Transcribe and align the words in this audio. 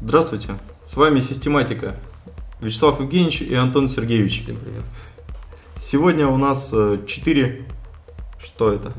Здравствуйте, 0.00 0.50
с 0.84 0.96
вами 0.96 1.18
Систематика. 1.18 1.96
Вячеслав 2.60 3.00
Евгеньевич 3.00 3.42
и 3.42 3.54
Антон 3.54 3.88
Сергеевич. 3.88 4.42
Всем 4.42 4.56
привет. 4.56 4.84
Сегодня 5.76 6.28
у 6.28 6.36
нас 6.36 6.70
э, 6.72 7.00
четыре... 7.04 7.66
Что 8.38 8.72
это? 8.72 8.92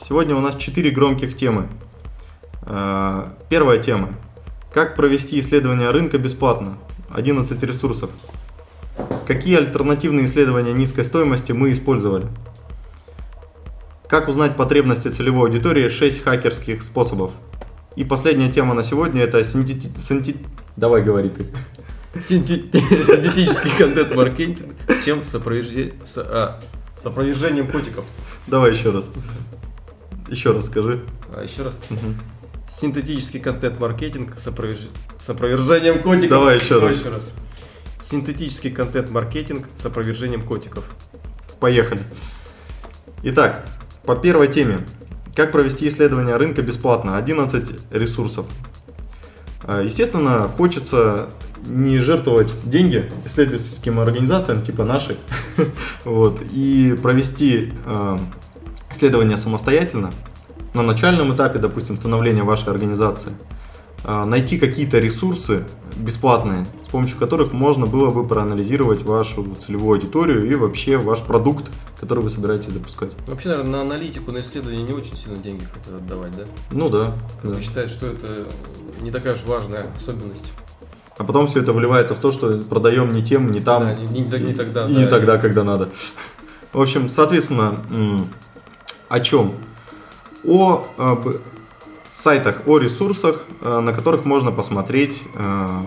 Сегодня 0.00 0.36
у 0.36 0.40
нас 0.40 0.54
четыре 0.54 0.92
громких 0.92 1.36
темы. 1.36 1.66
Э, 2.62 3.24
Первая 3.48 3.82
тема. 3.82 4.10
Как 4.72 4.94
провести 4.94 5.40
исследование 5.40 5.90
рынка 5.90 6.16
бесплатно? 6.16 6.78
11 7.10 7.60
ресурсов. 7.64 8.10
Какие 9.26 9.56
альтернативные 9.56 10.26
исследования 10.26 10.72
низкой 10.72 11.02
стоимости 11.02 11.50
мы 11.50 11.72
использовали? 11.72 12.28
Как 14.08 14.28
узнать 14.28 14.56
потребности 14.56 15.08
целевой 15.08 15.48
аудитории? 15.48 15.88
6 15.88 16.22
хакерских 16.22 16.84
способов. 16.84 17.32
И 17.96 18.04
последняя 18.04 18.50
тема 18.52 18.74
на 18.74 18.82
сегодня 18.84 19.22
это 19.22 19.44
синтети... 19.44 19.90
синтет- 19.98 20.44
Давай 20.76 21.02
говори 21.02 21.30
ты. 21.30 21.46
Синте- 22.20 22.62
Синтетический 22.72 23.70
контент-маркетинг, 23.76 24.74
чем 25.04 25.22
с 25.24 25.34
с, 26.04 26.18
а, 26.18 26.60
с 27.00 27.06
опровержением 27.06 27.68
котиков. 27.70 28.04
Давай 28.46 28.72
еще 28.72 28.90
раз. 28.90 29.08
Еще 30.28 30.52
раз 30.52 30.66
скажи. 30.66 31.04
А, 31.34 31.42
еще 31.42 31.62
раз. 31.62 31.78
Синтетический 32.70 33.40
контент-маркетинг 33.40 34.38
с, 34.38 34.46
опроверж- 34.46 34.90
с 35.18 35.30
опровержением 35.30 36.00
котиков. 36.02 36.30
Давай 36.30 36.56
еще 36.56 36.74
Давай 36.74 36.90
раз. 36.90 36.98
еще 36.98 37.08
раз. 37.10 37.30
Синтетический 38.02 38.70
контент-маркетинг 38.70 39.66
с 39.74 39.86
опровержением 39.86 40.42
котиков. 40.42 40.84
Поехали. 41.60 42.00
Итак, 43.22 43.64
по 44.04 44.16
первой 44.16 44.48
теме. 44.48 44.80
Как 45.36 45.52
провести 45.52 45.86
исследование 45.86 46.36
рынка 46.36 46.62
бесплатно? 46.62 47.18
11 47.18 47.92
ресурсов. 47.92 48.46
А, 49.64 49.82
Естественно, 49.82 50.48
хочется 50.48 51.28
не 51.66 51.98
жертвовать 51.98 52.50
деньги 52.64 53.04
исследовательским 53.26 54.00
организациям 54.00 54.62
типа 54.62 54.84
нашей 54.84 55.18
вот, 56.04 56.40
и 56.52 56.98
провести 57.02 57.72
э, 57.84 58.18
исследование 58.90 59.36
самостоятельно 59.36 60.12
на 60.74 60.82
начальном 60.82 61.34
этапе, 61.34 61.58
допустим, 61.58 61.96
становления 61.96 62.42
вашей 62.42 62.70
организации, 62.70 63.32
а, 63.32 63.55
найти 64.06 64.58
какие-то 64.58 64.98
ресурсы 65.00 65.64
бесплатные, 65.96 66.66
с 66.84 66.88
помощью 66.88 67.18
которых 67.18 67.52
можно 67.52 67.86
было 67.86 68.10
бы 68.10 68.26
проанализировать 68.26 69.02
вашу 69.02 69.56
целевую 69.66 69.96
аудиторию 69.98 70.48
и 70.48 70.54
вообще 70.54 70.96
ваш 70.98 71.22
продукт, 71.22 71.70
который 72.00 72.22
вы 72.22 72.30
собираетесь 72.30 72.70
запускать. 72.70 73.10
Вообще, 73.26 73.48
наверное, 73.48 73.72
на 73.72 73.80
аналитику, 73.80 74.30
на 74.30 74.38
исследование 74.38 74.82
не 74.84 74.92
очень 74.92 75.16
сильно 75.16 75.36
деньги 75.38 75.64
хотят 75.64 75.94
отдавать, 75.94 76.36
да? 76.36 76.44
Ну 76.70 76.88
да. 76.88 77.14
Как 77.42 77.50
да. 77.50 77.56
бы 77.56 77.62
считают, 77.62 77.90
что 77.90 78.06
это 78.06 78.46
не 79.00 79.10
такая 79.10 79.34
уж 79.34 79.44
важная 79.44 79.88
особенность. 79.96 80.52
А 81.18 81.24
потом 81.24 81.46
все 81.48 81.60
это 81.60 81.72
вливается 81.72 82.14
в 82.14 82.18
то, 82.18 82.30
что 82.30 82.58
продаем 82.62 83.14
не 83.14 83.24
тем, 83.24 83.50
не 83.50 83.60
там. 83.60 83.82
Да, 83.84 83.94
не- 83.94 84.06
не 84.06 84.20
не 84.20 84.52
тогда, 84.52 84.86
И 84.86 84.92
да. 84.94 85.00
не 85.00 85.06
тогда, 85.06 85.38
когда 85.38 85.64
надо. 85.64 85.88
В 86.72 86.80
общем, 86.80 87.08
соответственно, 87.08 87.80
о 89.08 89.20
чем? 89.20 89.54
О 90.44 90.86
сайтах, 92.26 92.62
о 92.66 92.78
ресурсах, 92.78 93.44
э, 93.60 93.78
на 93.78 93.92
которых 93.92 94.24
можно 94.24 94.50
посмотреть 94.50 95.22
э, 95.34 95.82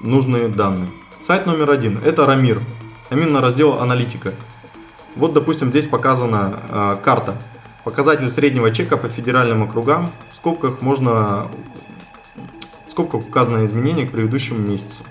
нужные 0.00 0.48
данные. 0.48 0.88
Сайт 1.20 1.44
номер 1.44 1.70
один– 1.70 2.00
это 2.04 2.24
Рамир, 2.24 2.60
именно 3.10 3.42
раздел 3.42 3.78
аналитика. 3.78 4.32
Вот, 5.16 5.34
допустим, 5.34 5.68
здесь 5.68 5.86
показана 5.86 6.60
э, 6.70 6.96
карта. 7.04 7.34
Показатель 7.84 8.30
среднего 8.30 8.70
чека 8.70 8.96
по 8.96 9.08
федеральным 9.08 9.64
округам. 9.64 10.10
В 10.32 10.36
скобках 10.36 10.80
можно 10.80 11.48
в 12.88 12.92
скобках 12.92 13.28
указано 13.28 13.66
изменение 13.66 14.06
к 14.06 14.12
предыдущему 14.12 14.60
месяцу. 14.60 15.04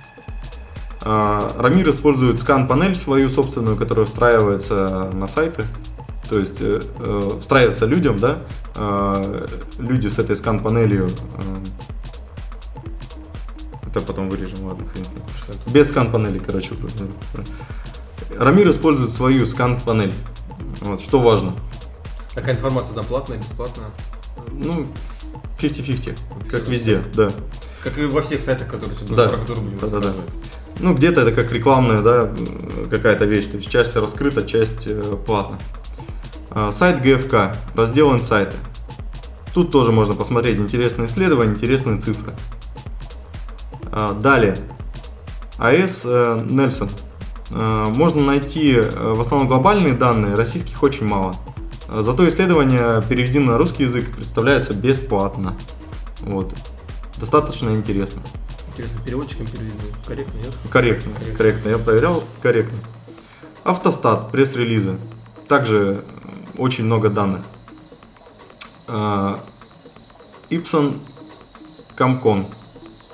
А, 1.03 1.51
Рамир 1.59 1.87
использует 1.91 2.39
скан-панель 2.39 2.95
свою 2.95 3.29
собственную, 3.29 3.77
которая 3.77 4.07
встраивается 4.07 5.11
на 5.13 5.27
сайты. 5.27 5.65
То 6.29 6.39
есть 6.39 6.59
э, 6.59 6.81
э, 6.99 7.29
встраивается 7.39 7.85
людям, 7.85 8.19
да, 8.19 8.39
а, 8.75 9.47
люди 9.77 10.07
с 10.07 10.17
этой 10.19 10.35
скан-панелью. 10.35 11.07
э, 11.07 11.09
это 13.87 14.01
потом 14.01 14.29
вырежем, 14.29 14.65
ладно, 14.65 14.85
хрен 14.87 15.05
с? 15.05 15.71
Без 15.71 15.89
скан-панели, 15.89 16.39
короче. 16.39 16.71
Рамир 18.37 18.69
использует 18.71 19.11
свою 19.11 19.45
скан-панель. 19.45 20.13
Вот, 20.81 21.01
что 21.01 21.19
важно. 21.19 21.55
Такая 22.33 22.55
информация 22.55 22.95
там 22.95 23.05
платная, 23.05 23.37
бесплатная? 23.37 23.87
Ну, 24.51 24.87
50-50, 25.59 26.17
как 26.49 26.67
везде, 26.67 27.01
да. 27.13 27.31
Как 27.83 27.97
и 27.97 28.05
во 28.05 28.21
всех 28.21 28.41
сайтах, 28.41 28.67
которые, 28.67 28.97
Да. 29.11 29.29
про 29.29 29.37
которые 29.37 29.63
будем 29.63 29.79
Да-да-да. 29.79 30.07
рассказывать. 30.07 30.29
Ну, 30.79 30.93
где-то 30.93 31.21
это 31.21 31.31
как 31.31 31.51
рекламная, 31.53 32.01
да, 32.01 32.29
какая-то 32.89 33.23
вещь. 33.25 33.45
То 33.45 33.57
есть 33.57 33.69
часть 33.69 33.95
раскрыта, 33.95 34.43
часть 34.45 34.87
э, 34.87 35.15
платна. 35.25 35.57
А, 36.55 36.71
Сайт 36.71 37.03
GFK, 37.05 37.55
раздел 37.75 38.13
инсайты. 38.13 38.55
Тут 39.53 39.71
тоже 39.71 39.91
можно 39.91 40.15
посмотреть 40.15 40.57
интересные 40.57 41.07
исследования, 41.07 41.53
интересные 41.53 41.99
цифры. 41.99 42.33
А, 43.91 44.13
Далее. 44.13 44.57
АС 45.57 46.01
э, 46.05 46.43
Нельсон. 46.49 46.89
Э, 47.51 47.85
Можно 47.95 48.23
найти 48.23 48.73
э, 48.75 49.13
в 49.13 49.21
основном 49.21 49.47
глобальные 49.47 49.93
данные, 49.93 50.35
российских 50.35 50.83
очень 50.83 51.05
мало. 51.05 51.33
Э, 51.87 52.01
Зато 52.03 52.27
исследования 52.27 53.01
переведены 53.07 53.51
на 53.51 53.57
русский 53.57 53.83
язык 53.83 54.11
представляются 54.11 54.73
бесплатно. 54.73 55.55
Вот. 56.19 56.53
Достаточно 57.17 57.69
интересно. 57.69 58.21
Интересно, 58.67 58.99
переводчиком 59.05 59.47
переведу. 59.47 59.77
Корректно, 60.05 60.37
нет? 60.39 60.53
Корректно, 60.69 61.13
Корректно. 61.13 61.37
корректно. 61.37 61.69
Я 61.69 61.77
проверял, 61.77 62.23
корректно. 62.41 62.77
Автостат, 63.63 64.31
пресс-релизы. 64.31 64.97
Также 65.47 66.03
э, 66.03 66.14
очень 66.57 66.85
много 66.85 67.09
данных. 67.09 67.41
А, 68.87 69.39
Ipson 70.49 70.99
Comcon. 71.97 72.45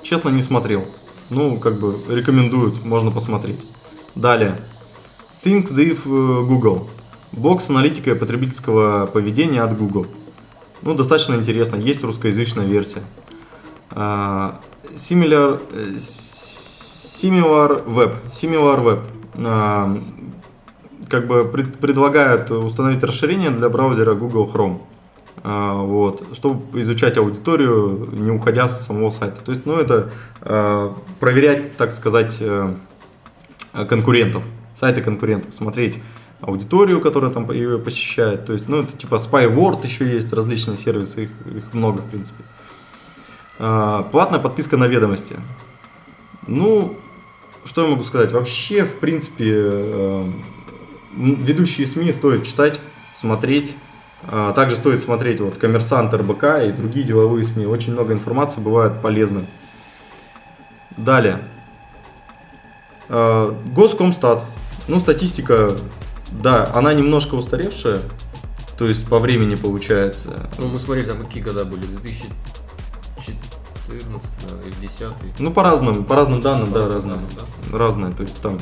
Честно, 0.02 0.30
не 0.30 0.42
смотрел. 0.42 0.84
Ну, 1.30 1.58
как 1.58 1.78
бы 1.78 1.98
рекомендуют, 2.08 2.84
можно 2.84 3.10
посмотреть. 3.10 3.60
Далее. 4.14 4.60
Think 5.42 5.72
Div 5.72 6.00
э, 6.04 6.46
Google. 6.46 6.88
Блок 7.32 7.62
с 7.62 7.70
аналитикой 7.70 8.14
потребительского 8.14 9.06
поведения 9.06 9.62
от 9.62 9.76
Google. 9.76 10.06
Ну, 10.82 10.94
достаточно 10.94 11.34
интересно. 11.34 11.76
Есть 11.76 12.04
русскоязычная 12.04 12.66
версия. 12.66 13.02
А, 13.90 14.60
Similar, 14.94 15.62
э, 15.70 15.96
Similar 17.22 17.86
Web. 17.86 18.14
Similar 18.30 18.82
Web. 18.84 19.00
Как 21.12 21.26
бы 21.26 21.44
пред- 21.44 21.78
предлагает 21.78 22.50
установить 22.50 23.04
расширение 23.04 23.50
для 23.50 23.68
браузера 23.68 24.14
Google 24.14 24.50
Chrome. 24.50 24.80
А, 25.44 25.74
Вот, 25.74 26.24
чтобы 26.32 26.80
изучать 26.80 27.18
аудиторию, 27.18 28.08
не 28.12 28.30
уходя 28.30 28.66
с 28.66 28.86
самого 28.86 29.10
сайта. 29.10 29.36
То 29.44 29.52
есть, 29.52 29.66
ну, 29.66 29.74
это 29.74 30.10
а, 30.40 30.96
проверять, 31.20 31.76
так 31.76 31.92
сказать, 31.92 32.38
э, 32.40 32.74
конкурентов, 33.90 34.42
сайты 34.74 35.02
конкурентов, 35.02 35.52
смотреть 35.54 35.98
аудиторию, 36.40 37.02
которая 37.02 37.30
там 37.30 37.50
ее 37.52 37.78
посещает. 37.78 38.46
То 38.46 38.54
есть, 38.54 38.66
ну, 38.70 38.80
это 38.82 38.96
типа 38.96 39.16
Spyword 39.16 39.84
еще 39.84 40.10
есть, 40.10 40.32
различные 40.32 40.78
сервисы, 40.78 41.24
их, 41.24 41.30
их 41.54 41.74
много, 41.74 42.00
в 42.00 42.06
принципе. 42.06 42.42
А, 43.58 44.02
Платная 44.04 44.40
подписка 44.40 44.78
на 44.78 44.86
ведомости. 44.86 45.36
Ну, 46.46 46.96
что 47.66 47.82
я 47.84 47.90
могу 47.90 48.02
сказать? 48.02 48.32
Вообще, 48.32 48.84
в 48.84 48.94
принципе, 48.98 49.52
э, 49.54 50.26
ведущие 51.16 51.86
СМИ 51.86 52.12
стоит 52.12 52.44
читать, 52.44 52.80
смотреть. 53.14 53.74
А, 54.24 54.52
Также 54.52 54.76
стоит 54.76 55.02
смотреть 55.02 55.40
вот 55.40 55.58
Коммерсант, 55.58 56.14
РБК 56.14 56.44
и 56.64 56.72
другие 56.72 57.04
деловые 57.04 57.44
СМИ. 57.44 57.66
Очень 57.66 57.92
много 57.92 58.12
информации 58.12 58.60
бывает 58.60 59.00
полезной. 59.02 59.46
Далее. 60.96 61.38
А, 63.08 63.56
Госкомстат. 63.74 64.44
Ну, 64.88 65.00
статистика, 65.00 65.76
да, 66.30 66.70
она 66.74 66.92
немножко 66.92 67.34
устаревшая. 67.34 68.00
То 68.78 68.88
есть 68.88 69.06
по 69.06 69.18
времени 69.18 69.54
получается. 69.54 70.50
Ну, 70.58 70.68
мы 70.68 70.78
смотрели, 70.78 71.06
там 71.06 71.24
какие 71.24 71.42
года 71.42 71.64
были, 71.64 71.84
2014, 71.86 73.36
наверное, 73.86 74.66
или 74.66 74.74
10 74.80 75.38
Ну, 75.38 75.52
по 75.52 75.62
разным, 75.62 76.04
по 76.04 76.16
разным 76.16 76.40
данным, 76.40 76.72
да, 76.72 76.88
разные. 76.88 77.20
Разные. 77.72 78.12
То 78.12 78.22
есть 78.24 78.40
там 78.42 78.58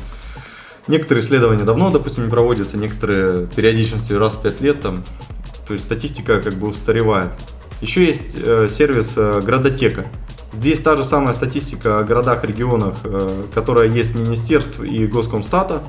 некоторые 0.91 1.25
исследования 1.25 1.65
давно, 1.65 1.91
допустим, 1.91 2.25
не 2.25 2.31
проводятся, 2.31 2.77
некоторые 2.77 3.47
периодичностью 3.47 4.19
раз 4.19 4.35
в 4.35 4.43
5 4.43 4.61
лет 4.61 4.81
там. 4.83 5.05
То 5.67 5.73
есть 5.75 5.85
статистика 5.87 6.41
как 6.41 6.55
бы 6.55 6.69
устаревает. 6.69 7.31
Еще 7.81 8.05
есть 8.05 8.35
э, 8.35 8.69
сервис 8.71 9.13
э, 9.17 9.41
Градотека. 9.41 10.05
Здесь 10.53 10.81
та 10.81 10.97
же 10.97 11.05
самая 11.05 11.33
статистика 11.33 12.01
о 12.01 12.03
городах, 12.05 12.45
регионах, 12.45 12.95
э, 13.05 13.45
которая 13.55 13.89
есть 13.89 14.11
в 14.11 14.21
министерств 14.21 14.81
и 14.81 15.07
Госкомстата. 15.07 15.83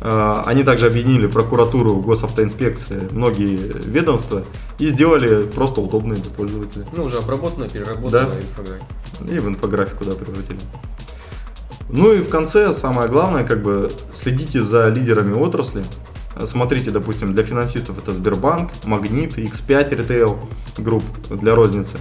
Э, 0.00 0.42
Они 0.46 0.64
также 0.64 0.86
объединили 0.86 1.26
прокуратуру, 1.28 1.96
госавтоинспекции, 2.00 3.08
многие 3.12 3.56
ведомства 3.56 4.42
и 4.78 4.88
сделали 4.88 5.42
просто 5.46 5.80
удобные 5.80 6.20
для 6.20 6.30
пользователя. 6.32 6.84
Ну, 6.94 7.04
уже 7.04 7.18
обработанная, 7.18 7.68
переработанная 7.70 8.26
Да. 8.26 8.40
инфографика. 8.40 8.86
И 9.30 9.38
в 9.38 9.48
инфографику, 9.48 10.04
да, 10.04 10.12
превратили. 10.12 10.58
Ну 11.88 12.12
и 12.12 12.20
в 12.20 12.28
конце 12.28 12.72
самое 12.72 13.08
главное, 13.08 13.44
как 13.44 13.62
бы 13.62 13.90
следите 14.12 14.62
за 14.62 14.88
лидерами 14.88 15.32
отрасли. 15.32 15.84
Смотрите, 16.44 16.90
допустим, 16.90 17.32
для 17.32 17.42
финансистов 17.42 17.98
это 17.98 18.12
Сбербанк, 18.12 18.70
Магнит, 18.84 19.38
X5 19.38 19.90
Retail 19.90 20.38
групп 20.76 21.04
для 21.30 21.54
розницы. 21.54 21.98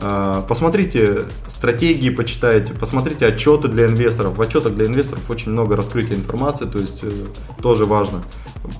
А, 0.00 0.42
посмотрите 0.42 1.24
стратегии, 1.48 2.10
почитайте, 2.10 2.72
посмотрите 2.72 3.26
отчеты 3.26 3.68
для 3.68 3.86
инвесторов. 3.86 4.36
В 4.36 4.40
отчетах 4.40 4.74
для 4.74 4.86
инвесторов 4.86 5.28
очень 5.28 5.52
много 5.52 5.76
раскрытия 5.76 6.16
информации, 6.16 6.66
то 6.66 6.78
есть 6.78 7.00
э, 7.02 7.10
тоже 7.62 7.84
важно. 7.84 8.22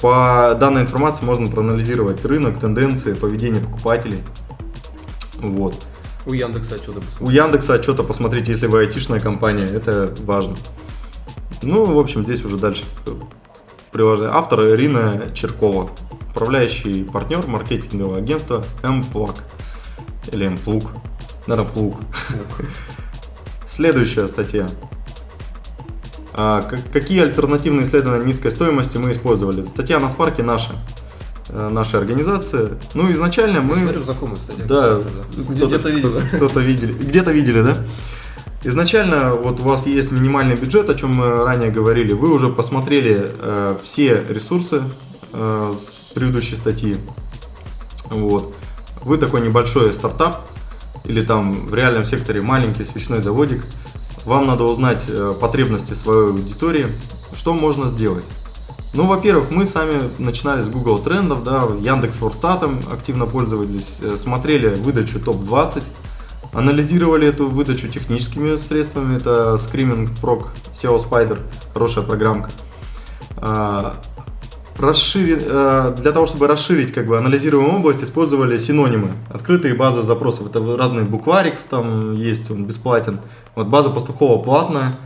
По 0.01 0.57
данной 0.59 0.83
информации 0.83 1.25
можно 1.25 1.49
проанализировать 1.49 2.25
рынок, 2.25 2.59
тенденции, 2.61 3.15
поведение 3.15 3.61
покупателей. 3.61 4.21
Вот. 5.37 5.75
У 6.29 6.35
Яндекса 6.35 6.75
отчета 6.75 7.01
посмотрите. 7.01 7.25
У 7.25 7.31
Яндекса 7.31 7.75
отчета 7.75 8.03
посмотрите, 8.03 8.53
если 8.53 8.67
вы 8.67 8.81
айтишная 8.81 9.19
компания, 9.19 9.65
это 9.65 10.15
важно. 10.21 10.57
Ну, 11.63 11.87
в 11.87 11.99
общем, 11.99 12.23
здесь 12.23 12.45
уже 12.45 12.59
дальше 12.59 12.85
приложение. 13.93 14.31
Автор 14.35 14.61
Ирина 14.67 15.33
Черкова, 15.35 15.91
управляющий 16.31 17.03
партнер 17.05 17.47
маркетингового 17.47 18.19
агентства 18.19 18.63
MPLUG. 18.83 19.37
Или 20.31 20.49
MPLUG. 20.49 20.89
Наверное, 21.47 21.73
Плуг. 21.73 21.97
Следующая 23.67 24.29
статья. 24.29 24.69
А, 26.35 26.61
какие 26.93 27.23
альтернативные 27.23 27.85
исследования 27.85 28.27
низкой 28.27 28.51
стоимости 28.51 28.99
мы 28.99 29.13
использовали? 29.13 29.63
Статья 29.63 29.99
на 29.99 30.11
Спарке 30.11 30.43
наша 30.43 30.75
э, 31.49 31.69
нашей 31.69 31.99
организации. 31.99 32.71
Ну, 32.95 33.11
изначально 33.13 33.61
мы... 33.61 33.77
Я 33.77 33.83
смотрю, 33.83 34.03
знакомый, 34.03 34.37
кстати. 34.37 34.63
Да, 34.63 35.01
где-то 35.37 35.89
видели. 35.91 36.21
Кто-то 36.37 36.61
видели. 36.61 36.93
Где-то 36.93 37.33
видели, 37.33 37.63
да? 37.63 37.77
Изначально 38.65 39.35
вот 39.35 39.61
у 39.61 39.63
вас 39.63 39.87
есть 39.87 40.11
минимальный 40.11 40.57
бюджет, 40.57 40.91
о 40.91 40.95
чем 40.95 41.15
мы 41.15 41.45
ранее 41.45 41.71
говорили. 41.71 42.13
Вы 42.13 42.33
уже 42.33 42.49
посмотрели 42.49 43.33
э, 43.41 43.77
все 43.83 44.25
ресурсы 44.29 44.83
э, 45.33 45.75
с 45.81 46.13
предыдущей 46.13 46.57
статьи. 46.57 46.97
Вот. 48.11 48.55
Вы 49.03 49.19
такой 49.19 49.43
небольшой 49.43 49.93
стартап, 49.93 50.41
или 51.05 51.23
там 51.23 51.67
в 51.67 51.75
реальном 51.75 52.05
секторе 52.05 52.41
маленький 52.41 52.85
свечной 52.85 53.23
заводик, 53.23 53.65
вам 54.25 54.47
надо 54.47 54.65
узнать 54.65 55.05
э, 55.09 55.35
потребности 55.41 55.95
своей 55.95 56.31
аудитории, 56.31 56.89
что 57.35 57.55
можно 57.55 57.89
сделать. 57.89 58.25
Ну, 58.95 59.07
во-первых, 59.07 59.51
мы 59.51 59.67
сами 59.67 60.11
начинали 60.19 60.63
с 60.63 60.69
Google 60.69 60.99
трендов, 60.99 61.45
да, 61.45 61.65
Яндекс 61.81 62.21
Ворстатом 62.21 62.81
активно 62.91 63.27
пользовались, 63.27 63.99
э, 64.01 64.17
смотрели 64.17 64.75
выдачу 64.75 65.21
топ-20, 65.21 65.83
анализировали 66.55 67.29
эту 67.29 67.49
выдачу 67.49 67.89
техническими 67.89 68.57
средствами, 68.57 69.17
это 69.17 69.57
Screaming 69.57 70.11
Frog, 70.21 70.47
SEO 70.73 71.07
Spider, 71.07 71.39
хорошая 71.75 72.05
программка. 72.05 72.51
А, 73.37 73.97
расширить, 74.79 75.43
э, 75.45 75.95
для 75.99 76.13
того, 76.13 76.27
чтобы 76.27 76.47
расширить 76.47 76.93
как 76.95 77.07
бы 77.07 77.19
анализируемую 77.19 77.77
область, 77.77 78.03
использовали 78.03 78.59
синонимы, 78.59 79.13
открытые 79.29 79.75
базы 79.75 80.03
запросов. 80.03 80.47
Это 80.47 80.77
разные 80.77 81.05
букварикс 81.05 81.61
там 81.69 82.15
есть, 82.15 82.51
он 82.51 82.65
бесплатен. 82.65 83.21
Вот 83.55 83.67
база 83.67 83.91
Пастухова 83.91 84.43
платная, 84.43 84.99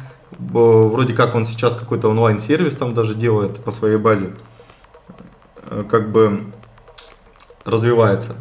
вроде 0.50 1.12
как 1.14 1.34
он 1.34 1.46
сейчас 1.46 1.74
какой-то 1.74 2.08
онлайн-сервис 2.08 2.76
там 2.76 2.94
даже 2.94 3.14
делает 3.14 3.62
по 3.62 3.70
своей 3.70 3.96
базе. 3.96 4.30
Э, 5.70 5.84
как 5.88 6.10
бы 6.10 6.52
развивается. 7.64 8.36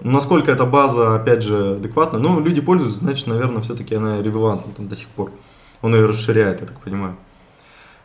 Насколько 0.00 0.52
эта 0.52 0.64
база, 0.64 1.16
опять 1.16 1.42
же, 1.42 1.76
адекватна? 1.76 2.18
Ну, 2.18 2.40
люди 2.40 2.60
пользуются, 2.60 3.00
значит, 3.00 3.26
наверное, 3.26 3.62
все-таки 3.62 3.94
она 3.94 4.18
релевантна 4.22 4.72
там 4.76 4.88
до 4.88 4.94
сих 4.94 5.08
пор. 5.08 5.32
Он 5.82 5.94
ее 5.94 6.06
расширяет, 6.06 6.60
я 6.60 6.66
так 6.66 6.80
понимаю. 6.80 7.16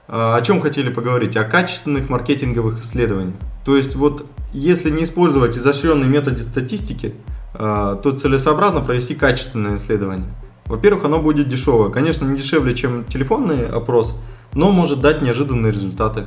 А, 0.07 0.35
о 0.35 0.41
чем 0.41 0.61
хотели 0.61 0.89
поговорить? 0.89 1.35
О 1.35 1.43
качественных 1.43 2.09
маркетинговых 2.09 2.79
исследованиях. 2.79 3.35
То 3.65 3.75
есть 3.75 3.95
вот 3.95 4.25
если 4.53 4.89
не 4.89 5.03
использовать 5.03 5.57
изощренные 5.57 6.09
методы 6.09 6.37
статистики, 6.37 7.15
а, 7.53 7.95
то 7.95 8.11
целесообразно 8.11 8.81
провести 8.81 9.15
качественное 9.15 9.75
исследование. 9.75 10.29
Во-первых, 10.65 11.05
оно 11.05 11.19
будет 11.19 11.47
дешевое. 11.47 11.89
Конечно, 11.89 12.25
не 12.25 12.37
дешевле, 12.37 12.73
чем 12.75 13.05
телефонный 13.05 13.67
опрос, 13.67 14.15
но 14.53 14.71
может 14.71 15.01
дать 15.01 15.21
неожиданные 15.21 15.71
результаты. 15.71 16.25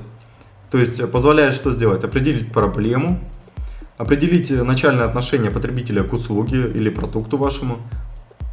То 0.71 0.79
есть 0.79 1.11
позволяет 1.11 1.55
что 1.55 1.73
сделать? 1.73 2.05
Определить 2.05 2.53
проблему, 2.53 3.21
определить 3.97 4.51
начальное 4.51 5.05
отношение 5.05 5.51
потребителя 5.51 6.03
к 6.03 6.13
услуге 6.13 6.69
или 6.69 6.91
продукту 6.91 7.39
вашему, 7.39 7.79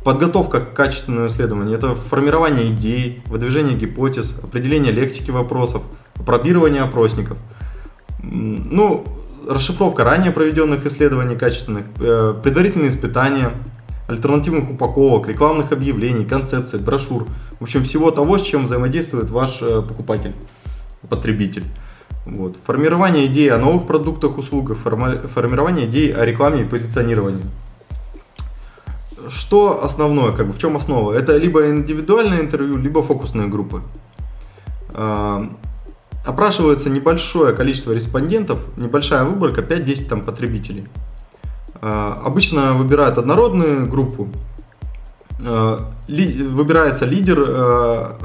Подготовка 0.03 0.59
к 0.59 0.73
качественному 0.73 1.27
исследованию– 1.27 1.77
это 1.77 1.95
формирование 1.95 2.67
идей, 2.67 3.23
выдвижение 3.25 3.77
гипотез, 3.77 4.35
определение 4.43 4.91
лексики 4.91 5.31
вопросов, 5.31 5.81
пробирование 6.25 6.81
опросников. 6.81 7.39
Ну, 8.21 9.05
расшифровка 9.47 10.03
ранее 10.03 10.33
проведенных 10.33 10.85
исследований 10.85 11.37
качественных, 11.37 11.85
э, 11.99 12.35
предварительные 12.43 12.89
испытания, 12.89 13.51
альтернативных 14.07 14.69
упаковок, 14.71 15.27
рекламных 15.27 15.71
объявлений, 15.71 16.25
концепций, 16.25 16.79
брошюр. 16.79 17.27
В 17.59 17.63
общем, 17.63 17.83
всего 17.83 18.11
того, 18.11 18.37
с 18.37 18.41
чем 18.41 18.65
взаимодействует 18.65 19.29
ваш 19.29 19.61
э, 19.61 19.81
покупатель, 19.81 20.35
потребитель. 21.09 21.65
Вот. 22.25 22.57
Формирование 22.65 23.25
идей 23.25 23.51
о 23.51 23.57
новых 23.57 23.85
продуктах, 23.85 24.37
услугах, 24.37 24.77
формирование 24.77 25.85
идей 25.85 26.13
о 26.13 26.25
рекламе 26.25 26.61
и 26.61 26.65
позиционировании 26.65 27.43
что 29.29 29.83
основное, 29.83 30.31
как 30.31 30.47
бы 30.47 30.53
в 30.53 30.59
чем 30.59 30.77
основа? 30.77 31.13
Это 31.13 31.37
либо 31.37 31.69
индивидуальное 31.69 32.41
интервью, 32.41 32.77
либо 32.77 33.01
фокусные 33.01 33.47
группы. 33.47 33.81
А, 34.93 35.41
опрашивается 36.25 36.89
небольшое 36.89 37.53
количество 37.53 37.91
респондентов, 37.91 38.59
небольшая 38.77 39.23
выборка, 39.23 39.61
5-10 39.61 40.07
там 40.07 40.21
потребителей. 40.21 40.87
А, 41.85 42.17
обычно 42.23 42.75
выбирают 42.75 43.17
однородную 43.17 43.87
группу, 43.87 44.29
а, 45.45 45.91
выбирается 46.07 47.05
лидер 47.05 48.17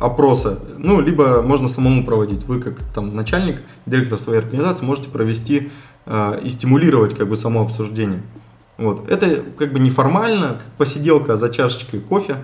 опроса, 0.00 0.58
ну, 0.78 1.02
либо 1.02 1.42
можно 1.42 1.68
самому 1.68 2.06
проводить. 2.06 2.44
Вы 2.44 2.62
как 2.62 2.78
там 2.94 3.14
начальник, 3.14 3.60
директор 3.84 4.18
своей 4.18 4.40
организации 4.40 4.84
можете 4.84 5.10
провести 5.10 5.70
и 6.42 6.50
стимулировать 6.50 7.14
как 7.14 7.28
бы 7.28 7.36
само 7.36 7.62
обсуждение. 7.62 8.22
Вот. 8.78 9.08
Это 9.08 9.42
как 9.58 9.72
бы 9.72 9.78
неформально, 9.78 10.54
как 10.54 10.76
посиделка 10.76 11.36
за 11.36 11.48
чашечкой 11.50 12.00
кофе. 12.00 12.38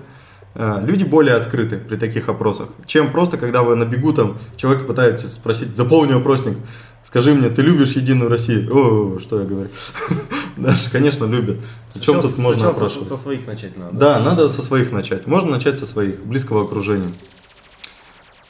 Э, 0.53 0.83
люди 0.83 1.03
более 1.03 1.35
открыты 1.35 1.77
при 1.77 1.95
таких 1.95 2.27
опросах, 2.27 2.69
чем 2.85 3.11
просто, 3.11 3.37
когда 3.37 3.63
вы 3.63 3.75
на 3.75 3.85
бегу 3.85 4.11
там 4.11 4.37
человек 4.57 4.85
пытаетесь 4.85 5.33
спросить, 5.33 5.75
заполни 5.75 6.13
опросник, 6.13 6.57
скажи 7.03 7.33
мне, 7.33 7.49
ты 7.49 7.61
любишь 7.61 7.93
Единую 7.93 8.29
Россию? 8.29 8.69
О, 8.73 9.19
что 9.19 9.39
я 9.39 9.45
говорю. 9.45 9.69
Даже, 10.61 10.89
конечно, 10.91 11.25
любят. 11.25 11.57
О 11.95 11.99
чем 11.99 12.21
тут 12.21 12.37
можно 12.37 12.69
опрашивать? 12.69 13.07
Со 13.07 13.17
своих 13.17 13.47
начать 13.47 13.77
надо. 13.77 13.97
Да, 13.97 14.19
надо 14.19 14.49
со 14.49 14.61
своих 14.61 14.91
начать. 14.91 15.27
Можно 15.27 15.51
начать 15.51 15.79
со 15.79 15.85
своих, 15.85 16.21
близкого 16.25 16.63
окружения. 16.63 17.09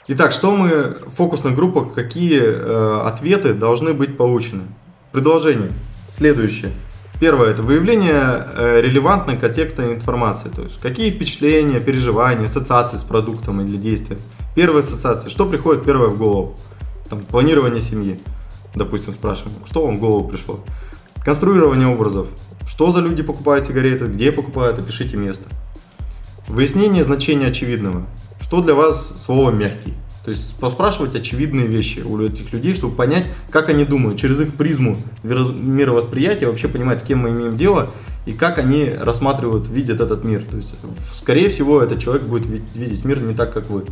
Итак, 0.08 0.34
что 0.34 0.52
мы 0.52 0.98
в 1.06 1.12
фокусных 1.12 1.56
группах, 1.56 1.94
какие 1.94 2.42
э, 2.42 3.02
ответы 3.06 3.54
должны 3.54 3.94
быть 3.94 4.18
получены? 4.18 4.64
Предложение 5.14 5.72
следующее. 6.10 6.72
Первое– 7.20 7.50
это 7.52 7.62
выявление 7.62 8.46
э, 8.56 8.82
релевантной 8.82 9.38
контекстной 9.38 9.94
информации, 9.94 10.50
то 10.50 10.64
есть 10.64 10.82
какие 10.82 11.12
впечатления, 11.12 11.80
переживания, 11.80 12.46
ассоциации 12.46 12.98
с 12.98 13.04
продуктом 13.04 13.62
или 13.62 13.78
действием. 13.78 14.20
Первая 14.56 14.84
ассоциация, 14.84 15.30
что 15.30 15.46
приходит 15.46 15.84
первое 15.84 16.10
в 16.10 16.18
голову? 16.18 16.56
Там, 17.10 17.20
планирование 17.22 17.82
семьи, 17.82 18.20
допустим, 18.74 19.14
спрашиваем, 19.14 19.56
что 19.70 19.86
вам 19.86 19.98
в 19.98 20.00
голову 20.00 20.28
пришло? 20.28 20.62
Конструирование 21.24 21.88
образов, 21.88 22.28
что 22.68 22.92
за 22.92 23.00
люди 23.00 23.22
покупают 23.22 23.68
сигареты, 23.68 24.06
где 24.06 24.32
покупают, 24.32 24.80
опишите 24.80 25.18
место. 25.18 25.46
Выяснение 26.48 27.04
значения 27.04 27.48
очевидного, 27.48 28.08
что 28.42 28.62
для 28.62 28.74
вас 28.74 29.24
слово 29.24 29.52
«мягкий». 29.52 29.94
То 30.26 30.32
есть 30.32 30.56
поспрашивать 30.58 31.16
очевидные 31.16 31.68
вещи 31.68 32.00
у 32.00 32.20
этих 32.20 32.52
людей, 32.54 32.74
чтобы 32.74 32.96
понять, 32.96 33.26
как 33.50 33.70
они 33.70 33.86
думают, 33.86 34.20
через 34.20 34.40
их 34.42 34.56
призму 34.56 34.96
мировосприятия 35.24 36.48
вообще 36.48 36.68
понимать, 36.68 37.00
с 37.00 37.04
кем 37.04 37.20
мы 37.20 37.30
имеем 37.30 37.58
дело 37.58 37.88
и 38.26 38.34
как 38.34 38.58
они 38.58 38.90
рассматривают, 39.00 39.68
видят 39.68 40.00
этот 40.00 40.24
мир. 40.24 40.44
То 40.44 40.58
есть, 40.58 40.76
скорее 41.16 41.50
всего, 41.50 41.82
этот 41.82 42.00
человек 42.00 42.24
будет 42.24 42.46
видеть 42.76 43.04
мир 43.06 43.20
не 43.20 43.34
так, 43.34 43.54
как 43.54 43.70
вы. 43.70 43.84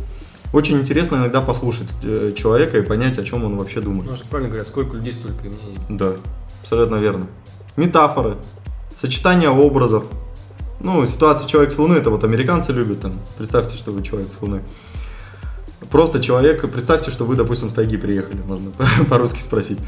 Очень 0.52 0.80
интересно 0.80 1.16
иногда 1.16 1.40
послушать 1.40 1.88
э, 2.02 2.32
человека 2.36 2.78
и 2.78 2.82
понять, 2.82 3.18
о 3.18 3.24
чем 3.24 3.44
он 3.44 3.56
вообще 3.56 3.80
думает. 3.80 4.10
Ну, 4.10 4.16
правильно 4.28 4.50
говорят, 4.50 4.66
сколько 4.66 4.96
людей, 4.96 5.14
столько 5.14 5.46
и 5.46 5.48
мнений. 5.48 5.78
Да, 5.88 6.14
абсолютно 6.62 6.96
верно. 6.96 7.26
Метафоры, 7.76 8.36
сочетание 8.96 9.50
образов. 9.50 10.04
Ну, 10.80 11.06
ситуация 11.06 11.46
человек 11.46 11.72
с 11.72 11.78
Луны, 11.78 11.96
это 11.96 12.10
вот 12.10 12.24
американцы 12.24 12.72
любят 12.72 13.00
там. 13.00 13.18
Представьте, 13.36 13.76
что 13.76 13.92
вы 13.92 14.02
человек 14.02 14.30
с 14.36 14.40
Луны. 14.42 14.62
Просто 15.90 16.22
человек, 16.22 16.70
представьте, 16.70 17.10
что 17.10 17.24
вы, 17.24 17.36
допустим, 17.36 17.70
с 17.70 17.72
тайги 17.72 17.96
приехали, 17.96 18.40
можно 18.46 18.70
по-русски 19.08 19.40
спросить. 19.40 19.78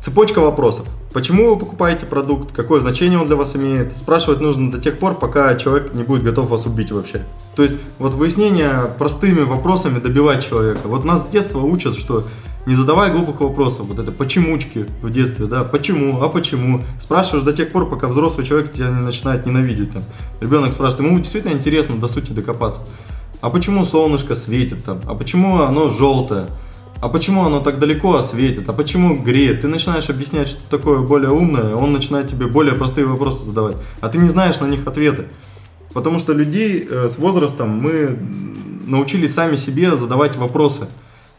Цепочка 0.00 0.40
вопросов. 0.40 0.86
Почему 1.12 1.50
вы 1.50 1.58
покупаете 1.58 2.06
продукт? 2.06 2.52
Какое 2.54 2.80
значение 2.80 3.18
он 3.18 3.26
для 3.26 3.36
вас 3.36 3.54
имеет? 3.56 3.94
Спрашивать 3.96 4.40
нужно 4.40 4.70
до 4.70 4.78
тех 4.78 4.98
пор, 4.98 5.14
пока 5.14 5.54
человек 5.56 5.92
не 5.94 6.04
будет 6.04 6.22
готов 6.22 6.48
вас 6.48 6.64
убить 6.66 6.92
вообще. 6.92 7.26
То 7.56 7.64
есть 7.64 7.74
вот 7.98 8.14
выяснение 8.14 8.86
простыми 8.96 9.42
вопросами 9.42 9.98
добивать 9.98 10.46
человека. 10.46 10.82
Вот 10.84 11.04
нас 11.04 11.26
с 11.26 11.26
детства 11.26 11.58
учат, 11.58 11.96
что 11.96 12.24
не 12.66 12.74
задавай 12.74 13.10
глупых 13.10 13.40
вопросов. 13.40 13.86
Вот 13.86 13.98
это 13.98 14.12
почемучки 14.12 14.86
в 15.02 15.10
детстве, 15.10 15.46
да, 15.46 15.64
почему, 15.64 16.22
а 16.22 16.28
почему. 16.28 16.80
Спрашиваешь 17.02 17.44
до 17.44 17.52
тех 17.52 17.72
пор, 17.72 17.88
пока 17.88 18.08
взрослый 18.08 18.46
человек 18.46 18.72
тебя 18.72 18.88
не 18.88 19.00
начинает 19.00 19.46
ненавидеть. 19.46 19.92
Там. 19.92 20.02
Ребенок 20.40 20.72
спрашивает, 20.72 21.06
ему 21.08 21.18
действительно 21.18 21.52
интересно 21.52 21.96
до 21.96 22.08
сути 22.08 22.32
докопаться. 22.32 22.80
А 23.40 23.50
почему 23.50 23.84
солнышко 23.84 24.34
светит 24.36 24.84
там? 24.84 25.00
А 25.06 25.14
почему 25.14 25.62
оно 25.62 25.90
желтое? 25.90 26.46
а 27.00 27.08
почему 27.08 27.46
оно 27.46 27.60
так 27.60 27.78
далеко 27.78 28.14
осветит, 28.16 28.68
а 28.68 28.72
почему 28.72 29.16
греет. 29.16 29.62
Ты 29.62 29.68
начинаешь 29.68 30.10
объяснять 30.10 30.48
что-то 30.48 30.78
такое 30.78 31.00
более 31.00 31.30
умное, 31.30 31.74
он 31.74 31.92
начинает 31.92 32.28
тебе 32.28 32.46
более 32.46 32.74
простые 32.74 33.06
вопросы 33.06 33.44
задавать, 33.46 33.76
а 34.00 34.08
ты 34.08 34.18
не 34.18 34.28
знаешь 34.28 34.60
на 34.60 34.66
них 34.66 34.86
ответы. 34.86 35.26
Потому 35.94 36.18
что 36.18 36.34
людей 36.34 36.86
э, 36.88 37.08
с 37.08 37.18
возрастом 37.18 37.70
мы 37.70 38.18
научились 38.86 39.34
сами 39.34 39.56
себе 39.56 39.96
задавать 39.96 40.36
вопросы 40.36 40.88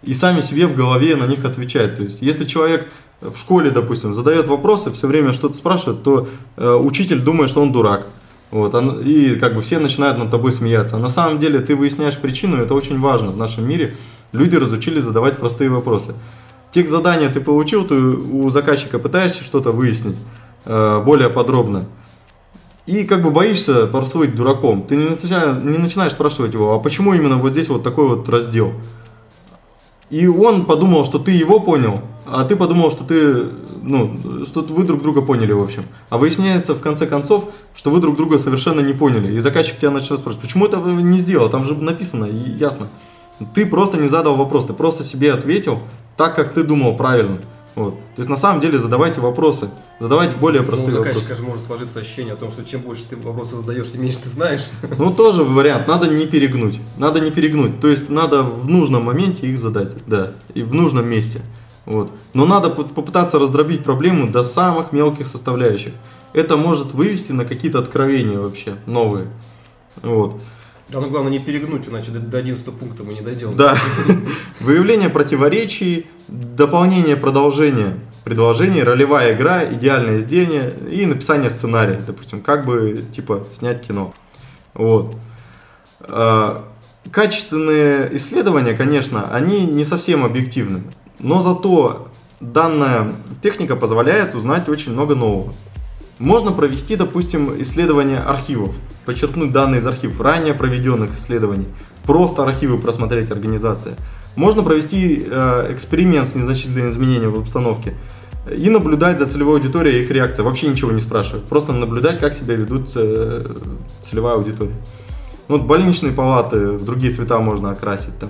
и 0.04 0.14
сами 0.14 0.42
себе 0.42 0.68
в 0.68 0.76
голове 0.76 1.16
на 1.16 1.26
них 1.26 1.46
отвечать. 1.46 1.96
То 1.96 2.04
есть, 2.04 2.22
если 2.22 2.46
человек 2.46 2.88
в 3.22 3.38
школе, 3.38 3.70
допустим, 3.70 4.16
задает 4.16 4.48
вопросы, 4.48 4.92
все 4.92 5.08
время 5.08 5.32
что-то 5.32 5.56
спрашивает, 5.56 6.04
то 6.04 6.28
э, 6.58 6.74
учитель 6.74 7.22
думает, 7.22 7.50
что 7.50 7.62
он 7.62 7.72
дурак. 7.72 8.08
Вот, 8.50 8.76
и 9.06 9.36
как 9.36 9.56
бы 9.56 9.62
все 9.62 9.80
начинают 9.80 10.18
над 10.18 10.30
тобой 10.30 10.52
смеяться. 10.52 10.98
А 10.98 11.00
на 11.00 11.10
самом 11.10 11.40
деле 11.40 11.60
ты 11.60 11.74
выясняешь 11.76 12.18
причину, 12.18 12.58
это 12.58 12.74
очень 12.74 13.00
важно 13.00 13.32
в 13.32 13.38
нашем 13.38 13.66
мире. 13.66 13.96
Люди 14.34 14.58
разучились 14.58 15.04
задавать 15.04 15.38
простые 15.38 15.70
вопросы. 15.70 16.16
Текст 16.74 16.92
задания 16.92 17.30
ты 17.30 17.40
получил, 17.40 17.86
ты 17.86 17.96
у 17.96 18.50
заказчика 18.50 19.00
пытаешься 19.00 19.44
что-то 19.44 19.72
выяснить 19.72 20.18
э, 20.66 21.02
более 21.06 21.30
подробно. 21.30 21.86
И 22.88 23.04
как 23.04 23.24
бы 23.24 23.30
боишься 23.30 23.88
прослыть 23.88 24.36
дураком. 24.36 24.84
Ты 24.84 24.98
не 24.98 25.10
начинаешь, 25.10 25.64
не 25.64 25.78
начинаешь 25.78 26.12
спрашивать 26.14 26.54
его, 26.54 26.74
а 26.74 26.80
почему 26.80 27.14
именно 27.14 27.38
вот 27.38 27.52
здесь 27.52 27.70
вот 27.70 27.84
такой 27.84 28.08
вот 28.08 28.28
раздел? 28.28 28.74
И 30.12 30.28
он 30.28 30.66
подумал, 30.66 31.06
что 31.06 31.20
ты 31.20 31.32
его 31.32 31.62
понял, 31.62 32.02
а 32.26 32.44
ты 32.44 32.58
подумал, 32.58 32.92
что 32.92 33.06
ты, 33.06 33.46
ну, 33.82 34.14
что 34.46 34.62
вы 34.62 34.84
друг 34.84 35.02
друга 35.02 35.22
поняли, 35.22 35.54
в 35.54 35.64
общем. 35.64 35.84
А 36.10 36.18
выясняется 36.18 36.76
в 36.76 36.82
конце 36.82 37.08
концов, 37.08 37.46
что 37.74 37.90
вы 37.90 38.02
друг 38.02 38.18
друга 38.18 38.38
совершенно 38.38 38.82
не 38.82 38.94
поняли. 38.94 39.34
И 39.34 39.40
заказчик 39.40 39.78
тебя 39.78 39.90
начнет 39.90 40.20
спрашивать, 40.20 40.46
почему 40.46 40.66
это 40.66 40.78
не 40.78 41.20
сделал? 41.20 41.50
Там 41.50 41.64
же 41.64 41.76
написано, 41.76 42.26
ясно. 42.26 42.88
Ты 43.56 43.66
просто 43.66 43.98
не 43.98 44.10
задал 44.10 44.36
вопрос, 44.36 44.66
ты 44.66 44.74
просто 44.74 45.04
себе 45.04 45.34
ответил 45.34 45.80
так, 46.18 46.36
как 46.36 46.54
ты 46.54 46.64
думал 46.64 46.96
правильно. 46.96 47.38
Вот. 47.76 47.94
То 48.16 48.22
есть 48.22 48.30
на 48.30 48.38
самом 48.38 48.60
деле 48.62 48.78
задавайте 48.78 49.22
вопросы, 49.22 49.70
задавайте 50.00 50.36
более 50.36 50.62
простые 50.62 50.92
ну, 50.92 51.04
заказчика 51.04 51.36
же 51.36 51.44
может 51.44 51.64
сложиться 51.64 52.00
ощущение 52.00 52.34
о 52.34 52.38
том, 52.38 52.52
что 52.52 52.66
чем 52.66 52.82
больше 52.82 53.06
ты 53.10 53.16
вопросов 53.16 53.62
задаешь, 53.62 53.90
тем 53.92 54.02
меньше 54.02 54.20
ты 54.20 54.30
знаешь. 54.30 54.70
Ну 54.98 55.14
тоже 55.14 55.44
вариант, 55.44 55.88
надо 55.88 56.08
не 56.08 56.26
перегнуть, 56.26 56.80
надо 56.98 57.22
не 57.22 57.32
перегнуть, 57.32 57.80
то 57.80 57.88
есть 57.88 58.10
надо 58.10 58.44
в 58.44 58.68
нужном 58.68 59.06
моменте 59.06 59.48
их 59.48 59.58
задать, 59.58 59.92
да, 60.06 60.32
и 60.54 60.64
в 60.64 60.74
нужном 60.74 61.08
месте. 61.08 61.42
Вот. 61.86 62.12
Но 62.34 62.46
надо 62.46 62.70
попытаться 62.70 63.40
раздробить 63.40 63.84
проблему 63.84 64.30
до 64.30 64.44
самых 64.44 64.92
мелких 64.92 65.28
составляющих. 65.28 65.94
Это 66.34 66.56
может 66.56 66.94
вывести 66.94 67.32
на 67.32 67.46
какие-то 67.46 67.80
откровения 67.80 68.38
вообще 68.38 68.76
новые. 68.86 69.28
Вот. 70.04 70.42
Ну 70.94 71.10
главное 71.10 71.32
не 71.32 71.40
перегнуть, 71.40 71.88
иначе 71.88 72.12
до, 72.12 72.20
до 72.20 72.38
11 72.40 72.66
пункта 72.74 73.04
мы 73.04 73.14
не 73.14 73.22
дойдем. 73.22 73.56
Да. 73.56 73.78
Выявление 74.60 75.10
противоречий, 75.10 76.08
дополнение 76.28 77.16
продолжения 77.16 77.98
предложений, 78.24 78.84
ролевая 78.84 79.34
игра, 79.34 79.64
идеальное 79.64 80.20
изделие 80.20 80.72
и 80.92 81.06
написание 81.06 81.50
сценария, 81.50 82.00
допустим, 82.06 82.42
как 82.42 82.66
бы 82.66 83.04
типа 83.16 83.46
снять 83.58 83.88
кино. 83.88 84.14
Вот. 84.74 85.16
А, 86.02 86.66
качественные 87.10 88.16
исследования, 88.18 88.74
конечно, 88.74 89.30
они 89.32 89.66
не 89.66 89.86
совсем 89.86 90.24
объективны, 90.24 90.84
но 91.20 91.42
зато 91.42 92.10
данная 92.40 93.14
техника 93.42 93.76
позволяет 93.76 94.36
узнать 94.36 94.70
очень 94.70 94.92
много 94.92 95.16
нового. 95.16 95.54
Можно 96.22 96.52
провести, 96.52 96.96
допустим, 96.96 97.60
исследование 97.64 98.20
архивов, 98.20 98.76
подчеркнуть 99.06 99.52
данные 99.52 99.82
из 99.82 99.88
архивов 99.88 100.22
ранее 100.22 100.54
проведенных 100.54 101.14
исследований, 101.14 101.66
просто 102.04 102.44
архивы 102.44 102.78
просмотреть 102.78 103.32
организации. 103.32 103.96
Можно 104.36 104.62
провести 104.62 105.26
э, 105.28 105.74
эксперимент 105.74 106.28
с 106.28 106.36
незначительными 106.36 106.92
изменениями 106.92 107.34
в 107.34 107.40
обстановке 107.40 107.96
и 108.56 108.70
наблюдать 108.70 109.18
за 109.18 109.26
целевой 109.26 109.56
аудиторией 109.56 110.00
и 110.00 110.04
их 110.04 110.12
реакцией, 110.12 110.46
вообще 110.46 110.68
ничего 110.68 110.92
не 110.92 111.02
спрашивать, 111.02 111.46
просто 111.46 111.74
наблюдать, 111.74 112.20
как 112.20 112.36
себя 112.36 112.54
ведут 112.54 112.92
э, 112.96 113.42
целевая 114.04 114.36
аудитория. 114.36 114.76
Ну, 115.48 115.58
вот 115.58 115.66
больничные 115.66 116.14
палаты 116.14 116.74
в 116.74 116.86
другие 116.86 117.14
цвета 117.14 117.40
можно 117.40 117.72
окрасить 117.72 118.18
там. 118.20 118.30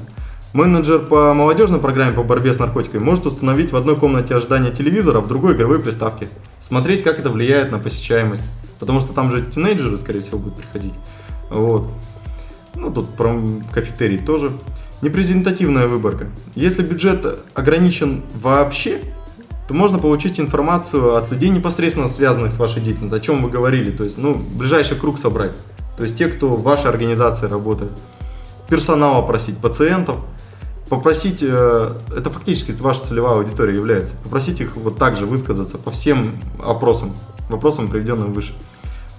Менеджер 0.53 1.00
по 1.00 1.33
молодежной 1.33 1.79
программе 1.79 2.13
по 2.13 2.24
борьбе 2.24 2.53
с 2.53 2.60
наркотиками 2.60 3.03
может 3.03 3.25
установить 3.25 3.74
в 3.74 3.75
одной 3.75 3.98
комнате 3.98 4.33
ожидания 4.33 4.71
телевизора, 4.71 5.19
в 5.19 5.27
другой 5.27 5.55
игровые 5.55 5.81
приставки 5.81 6.29
смотреть, 6.72 7.04
как 7.04 7.20
это 7.20 7.30
влияет 7.30 7.70
на 7.70 7.80
посещаемость. 7.80 8.44
Потому 8.80 9.01
что 9.01 9.12
там 9.12 9.30
же 9.30 9.42
тинейджеры, 9.44 9.98
скорее 9.98 10.22
всего, 10.22 10.40
будут 10.40 10.60
приходить. 10.60 10.94
Вот. 11.50 11.92
Ну, 12.75 12.90
тут 12.90 13.10
про 13.10 13.38
кафетерий 13.74 14.18
тоже. 14.18 14.54
Непрезентативная 15.01 15.88
выборка. 15.88 16.30
Если 16.56 16.82
бюджет 16.82 17.25
ограничен 17.56 18.24
вообще, 18.42 19.01
то 19.68 19.74
можно 19.74 20.00
получить 20.00 20.40
информацию 20.40 21.18
от 21.18 21.30
людей, 21.30 21.50
непосредственно 21.50 22.08
связанных 22.08 22.54
с 22.54 22.58
вашей 22.58 22.82
деятельностью, 22.82 23.18
о 23.18 23.20
чем 23.20 23.44
вы 23.44 23.50
говорили. 23.50 23.92
То 23.92 24.06
есть, 24.06 24.18
ну, 24.18 24.36
ближайший 24.36 24.96
круг 24.98 25.20
собрать. 25.20 25.51
То 25.98 26.04
есть 26.04 26.16
те, 26.16 26.30
кто 26.30 26.48
в 26.48 26.63
вашей 26.63 26.90
организации 26.90 27.48
работает. 27.48 27.92
Персонал 28.70 29.20
опросить, 29.20 29.58
пациентов– 29.58 30.16
попросить, 30.91 31.41
э, 31.41 31.93
это 32.13 32.29
фактически 32.29 32.74
ваша 32.74 33.05
целевая 33.05 33.36
аудитория 33.36 33.74
является, 33.74 34.13
попросить 34.25 34.60
их 34.60 34.75
вот 34.75 34.98
так 34.98 35.15
же 35.15 35.25
высказаться 35.25 35.77
по 35.77 35.89
всем 35.89 36.33
опросам, 36.62 37.13
вопросам, 37.50 37.88
приведенным 37.88 38.33
выше. 38.33 38.53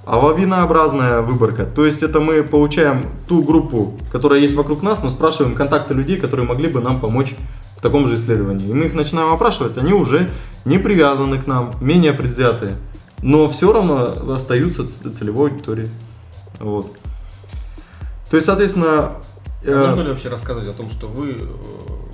А 0.05 0.19
лавинообразная 0.19 1.23
выборка, 1.23 1.65
то 1.65 1.87
есть 1.87 2.03
это 2.03 2.21
мы 2.21 2.43
получаем 2.43 3.07
ту 3.27 3.43
группу, 3.43 3.99
которая 4.13 4.41
есть 4.41 4.55
вокруг 4.55 4.83
нас, 4.83 4.99
но 5.03 5.09
спрашиваем 5.09 5.55
контакты 5.55 5.95
людей, 5.95 6.19
которые 6.19 6.47
могли 6.47 6.69
бы 6.69 6.83
нам 6.83 7.01
помочь 7.01 7.35
в 7.79 7.81
таком 7.81 8.07
же 8.07 8.17
исследовании. 8.17 8.69
И 8.69 8.75
мы 8.75 8.85
их 8.85 8.93
начинаем 8.93 9.33
опрашивать, 9.33 9.79
они 9.79 9.95
уже 9.95 10.29
не 10.67 10.77
привязаны 10.77 11.41
к 11.41 11.47
нам, 11.47 11.71
менее 11.81 12.13
предвзятые, 12.13 12.77
но 13.23 13.49
все 13.49 13.73
равно 13.73 14.35
остаются 14.35 14.85
целевой 15.11 15.53
аудиторией. 15.53 15.89
Вот. 16.61 16.93
То 18.29 18.37
есть, 18.37 18.45
соответственно, 18.45 19.13
а 19.67 19.87
можно 19.87 20.03
ли 20.03 20.09
вообще 20.09 20.29
рассказывать 20.29 20.71
о 20.71 20.73
том, 20.73 20.91
что 20.91 21.07
вы 21.07 21.31
э, 21.31 21.45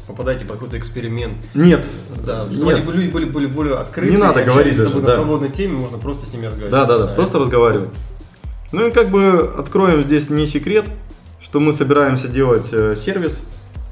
попадаете 0.07 0.45
под 0.45 0.57
какой-то 0.57 0.79
эксперимент? 0.79 1.37
Нет. 1.55 1.85
Да, 2.25 2.51
чтобы 2.51 2.73
Нет. 2.73 2.85
люди 2.95 3.11
были, 3.11 3.25
были 3.25 3.47
более 3.47 3.77
открыты. 3.77 4.13
Не 4.13 4.19
надо 4.19 4.45
говорить 4.45 4.77
даже, 4.77 4.95
да. 4.95 5.01
на 5.01 5.15
свободной 5.15 5.49
теме, 5.51 5.79
можно 5.79 5.99
просто 5.99 6.27
с 6.27 6.33
ними 6.33 6.47
разговаривать. 6.47 6.73
Да, 6.73 6.85
да, 6.85 6.99
да, 6.99 7.07
да 7.07 7.15
просто 7.15 7.39
разговаривать. 7.39 7.91
Ну 8.73 8.87
и 8.87 8.91
как 8.91 9.11
бы 9.11 9.55
откроем 9.57 10.05
здесь 10.05 10.29
не 10.29 10.47
секрет, 10.47 10.85
что 11.41 11.61
мы 11.61 11.73
собираемся 11.73 12.29
делать 12.29 12.69
э, 12.73 12.95
сервис 12.97 13.43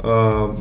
э, 0.00 0.54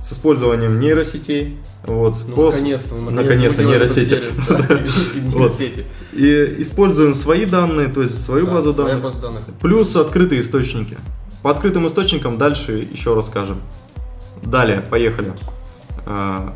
с 0.00 0.12
использованием 0.12 0.78
нейросетей. 0.78 1.58
Вот, 1.86 2.14
ну, 2.28 2.36
пос... 2.36 2.54
наконец-то, 2.54 2.94
наконец-то 2.94 3.62
нейросети. 3.64 4.22
И 6.12 6.62
используем 6.62 7.14
свои 7.14 7.44
данные, 7.44 7.88
то 7.88 8.02
есть 8.02 8.24
свою 8.24 8.46
базу 8.46 8.72
данных, 8.72 9.12
плюс 9.60 9.96
открытые 9.96 10.40
источники. 10.40 10.96
По 11.44 11.50
открытым 11.50 11.86
источникам 11.86 12.38
дальше 12.38 12.72
еще 12.90 13.14
расскажем. 13.14 13.60
Далее, 14.42 14.80
поехали. 14.80 15.34
А, 16.06 16.54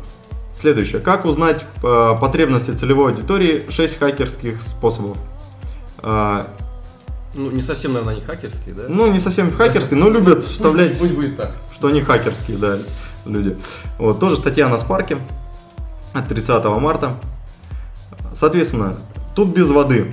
следующее. 0.51 0.99
Как 0.99 1.25
узнать 1.25 1.63
а, 1.83 2.15
потребности 2.15 2.71
целевой 2.71 3.11
аудитории? 3.11 3.67
6 3.69 3.99
хакерских 3.99 4.59
способов. 4.59 5.15
А, 5.99 6.47
ну, 7.35 7.51
не 7.51 7.61
совсем, 7.61 7.93
наверное, 7.93 8.15
они 8.15 8.25
хакерские, 8.25 8.73
да? 8.73 8.85
Ну, 8.89 9.05
не 9.11 9.19
совсем 9.19 9.53
хакерские, 9.53 9.99
но 9.99 10.09
любят 10.09 10.43
вставлять, 10.43 10.97
пусть 10.97 11.13
будет 11.13 11.37
так. 11.37 11.51
что 11.71 11.89
они 11.89 12.01
хакерские, 12.01 12.57
да, 12.57 12.79
люди. 13.27 13.55
Вот, 13.99 14.19
тоже 14.19 14.37
статья 14.37 14.67
на 14.69 14.79
Спарке 14.79 15.19
от 16.13 16.27
30 16.27 16.65
марта. 16.81 17.11
Соответственно, 18.33 18.95
тут 19.35 19.49
без 19.49 19.69
воды. 19.69 20.11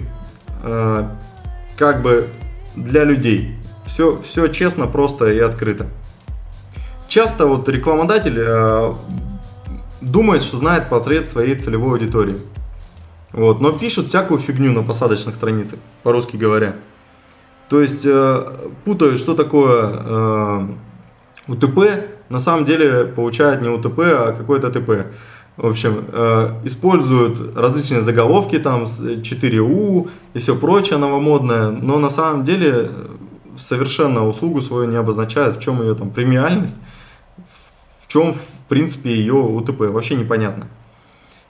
Как 1.78 2.02
бы 2.02 2.28
для 2.74 3.04
людей. 3.04 3.56
Все, 3.86 4.20
все 4.22 4.48
честно, 4.48 4.86
просто 4.86 5.30
и 5.30 5.38
открыто. 5.38 5.86
Часто 7.08 7.46
вот 7.46 7.68
рекламодатель 7.68 8.36
э, 8.38 8.94
думает, 10.00 10.42
что 10.42 10.56
знает 10.58 10.88
портрет 10.88 11.28
своей 11.28 11.54
целевой 11.54 11.92
аудитории. 11.92 12.36
Вот, 13.32 13.60
но 13.60 13.72
пишут 13.72 14.08
всякую 14.08 14.40
фигню 14.40 14.72
на 14.72 14.82
посадочных 14.82 15.34
страницах, 15.34 15.78
по-русски 16.02 16.36
говоря. 16.36 16.76
То 17.68 17.80
есть 17.80 18.04
э, 18.04 18.46
путают, 18.84 19.18
что 19.20 19.34
такое 19.34 19.92
э, 19.94 20.60
УТП, 21.48 21.78
на 22.28 22.40
самом 22.40 22.64
деле 22.64 23.04
получают 23.04 23.62
не 23.62 23.68
УТП, 23.68 24.00
а 24.00 24.32
какое-то 24.36 24.70
ТП. 24.70 25.06
В 25.56 25.66
общем, 25.68 26.04
э, 26.12 26.50
используют 26.64 27.56
различные 27.56 28.00
заголовки, 28.02 28.58
там, 28.58 28.86
с- 28.86 29.00
4У 29.00 30.08
и 30.34 30.38
все 30.38 30.54
прочее 30.54 30.98
новомодное, 30.98 31.70
но 31.70 31.98
на 31.98 32.10
самом 32.10 32.44
деле 32.44 32.70
э, 32.74 33.06
совершенно 33.58 34.26
услугу 34.26 34.60
свою 34.62 34.88
не 34.88 34.96
обозначают, 34.96 35.56
в 35.56 35.60
чем 35.60 35.82
ее 35.82 35.94
там 35.94 36.10
премиальность, 36.10 36.76
в 38.00 38.08
чем, 38.08 38.34
в 38.34 38.68
принципе, 38.68 39.14
ее 39.14 39.34
УТП, 39.34 39.80
вообще 39.80 40.16
непонятно. 40.16 40.66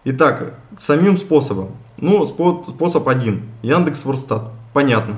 Итак, 0.04 0.54
самим 0.78 1.18
способом. 1.18 1.70
Ну, 1.96 2.24
спо- 2.24 2.64
способ 2.68 3.08
один. 3.08 3.42
Яндекс 3.62 4.04
Ворстат. 4.04 4.50
Понятно. 4.72 5.16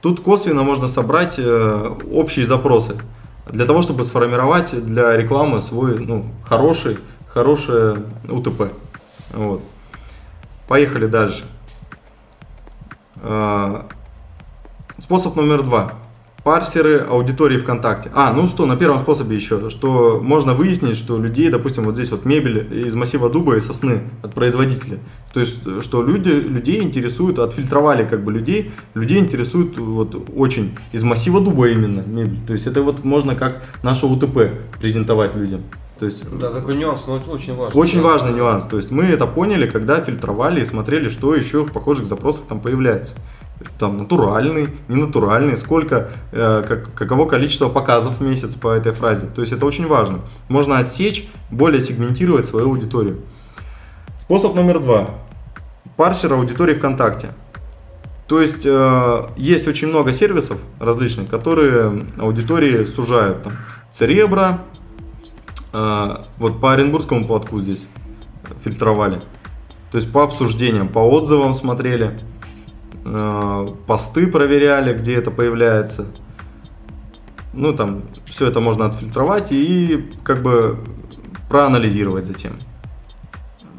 Тут 0.00 0.20
косвенно 0.20 0.62
можно 0.62 0.86
собрать 0.86 1.38
э, 1.38 1.96
общие 2.12 2.46
запросы 2.46 3.00
для 3.50 3.66
того, 3.66 3.82
чтобы 3.82 4.04
сформировать 4.04 4.84
для 4.84 5.16
рекламы 5.16 5.60
свой 5.60 5.98
ну, 5.98 6.24
хороший, 6.44 6.98
хорошее 7.26 7.98
УТП. 8.28 8.72
Вот. 9.32 9.62
Поехали 10.68 11.06
дальше. 11.06 11.44
А, 13.16 13.86
Способ 15.02 15.36
номер 15.36 15.62
два. 15.62 15.92
Парсеры 16.48 17.00
аудитории 17.06 17.58
ВКонтакте. 17.58 18.10
А, 18.14 18.32
ну 18.32 18.48
что, 18.48 18.64
на 18.64 18.74
первом 18.74 19.00
способе 19.00 19.36
еще, 19.36 19.68
что 19.68 20.18
можно 20.24 20.54
выяснить, 20.54 20.96
что 20.96 21.18
людей, 21.18 21.50
допустим, 21.50 21.84
вот 21.84 21.94
здесь 21.96 22.10
вот 22.10 22.24
мебель 22.24 22.66
из 22.86 22.94
массива 22.94 23.28
дуба 23.28 23.56
и 23.56 23.60
сосны 23.60 24.00
от 24.22 24.32
производителя. 24.32 24.98
То 25.34 25.40
есть, 25.40 25.58
э, 25.66 25.82
что 25.82 26.02
люди, 26.02 26.30
людей 26.30 26.82
интересуют, 26.82 27.38
отфильтровали 27.38 28.06
как 28.06 28.24
бы 28.24 28.32
людей, 28.32 28.70
людей 28.94 29.18
интересует 29.18 29.76
вот 29.76 30.16
очень 30.34 30.74
из 30.92 31.02
массива 31.02 31.42
дуба 31.42 31.68
именно 31.68 32.00
мебель. 32.00 32.40
То 32.46 32.54
есть, 32.54 32.66
это 32.66 32.80
вот 32.80 33.04
можно 33.04 33.36
как 33.36 33.62
наше 33.82 34.06
УТП 34.06 34.50
презентовать 34.80 35.36
людям. 35.36 35.60
То 35.98 36.06
есть, 36.06 36.24
Да, 36.38 36.48
такой 36.50 36.76
нюанс, 36.76 37.04
но 37.06 37.18
это 37.18 37.30
очень 37.30 37.54
важно. 37.56 37.78
очень 37.78 37.98
Да. 38.00 38.04
важный 38.06 38.32
нюанс. 38.32 38.64
То 38.64 38.78
есть 38.78 38.90
мы 38.90 39.04
это 39.04 39.26
поняли, 39.26 39.66
когда 39.68 40.00
фильтровали 40.00 40.62
и 40.62 40.64
смотрели, 40.64 41.10
что 41.10 41.34
еще 41.34 41.62
в 41.62 41.72
похожих 41.72 42.06
запросах 42.06 42.44
там 42.48 42.60
появляется. 42.60 43.16
Там 43.78 43.98
натуральный, 43.98 44.68
ненатуральный, 44.88 45.56
сколько, 45.56 46.10
э, 46.32 46.64
как, 46.66 46.94
каково 46.94 47.26
количество 47.26 47.68
показов 47.68 48.18
в 48.18 48.22
месяц 48.22 48.54
по 48.54 48.68
этой 48.68 48.92
фразе. 48.92 49.26
То 49.26 49.40
есть 49.40 49.52
это 49.52 49.66
очень 49.66 49.86
важно. 49.86 50.20
Можно 50.48 50.78
отсечь, 50.78 51.28
более 51.50 51.82
сегментировать 51.82 52.46
свою 52.46 52.68
аудиторию. 52.68 53.20
Способ 54.20 54.54
номер 54.54 54.78
два. 54.80 55.10
Парсер 55.96 56.32
аудитории 56.34 56.74
ВКонтакте. 56.74 57.32
То 58.28 58.40
есть 58.40 58.64
э, 58.64 59.26
есть 59.36 59.66
очень 59.66 59.88
много 59.88 60.12
сервисов 60.12 60.58
различных, 60.78 61.28
которые 61.28 62.04
аудитории 62.18 62.84
сужают. 62.84 63.42
Там, 63.42 63.54
Церебра, 63.90 64.60
э, 65.72 66.16
вот 66.36 66.60
по 66.60 66.72
Оренбургскому 66.72 67.24
платку 67.24 67.60
здесь 67.60 67.88
фильтровали. 68.62 69.18
То 69.90 69.98
есть 69.98 70.12
по 70.12 70.22
обсуждениям, 70.22 70.88
по 70.88 70.98
отзывам 70.98 71.54
смотрели, 71.54 72.18
посты 73.86 74.26
проверяли, 74.26 74.92
где 74.96 75.14
это 75.14 75.30
появляется. 75.30 76.06
Ну, 77.52 77.72
там 77.72 78.02
все 78.26 78.46
это 78.46 78.60
можно 78.60 78.86
отфильтровать 78.86 79.48
и 79.50 80.10
как 80.22 80.42
бы 80.42 80.78
проанализировать 81.48 82.24
затем. 82.24 82.52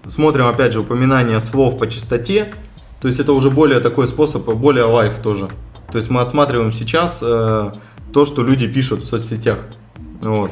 Смотрим 0.07 0.47
опять 0.47 0.73
же 0.73 0.81
упоминание 0.81 1.39
слов 1.39 1.77
по 1.77 1.87
частоте. 1.87 2.53
То 3.01 3.07
есть 3.07 3.19
это 3.19 3.31
уже 3.33 3.49
более 3.49 3.79
такой 3.79 4.07
способ, 4.07 4.43
более 4.55 4.83
лайф 4.83 5.19
тоже. 5.21 5.49
То 5.91 5.97
есть 5.97 6.09
мы 6.09 6.21
отсматриваем 6.21 6.73
сейчас 6.73 7.19
э, 7.21 7.71
то, 8.11 8.25
что 8.25 8.43
люди 8.43 8.67
пишут 8.67 9.01
в 9.01 9.05
соцсетях. 9.05 9.59
Вот. 10.21 10.51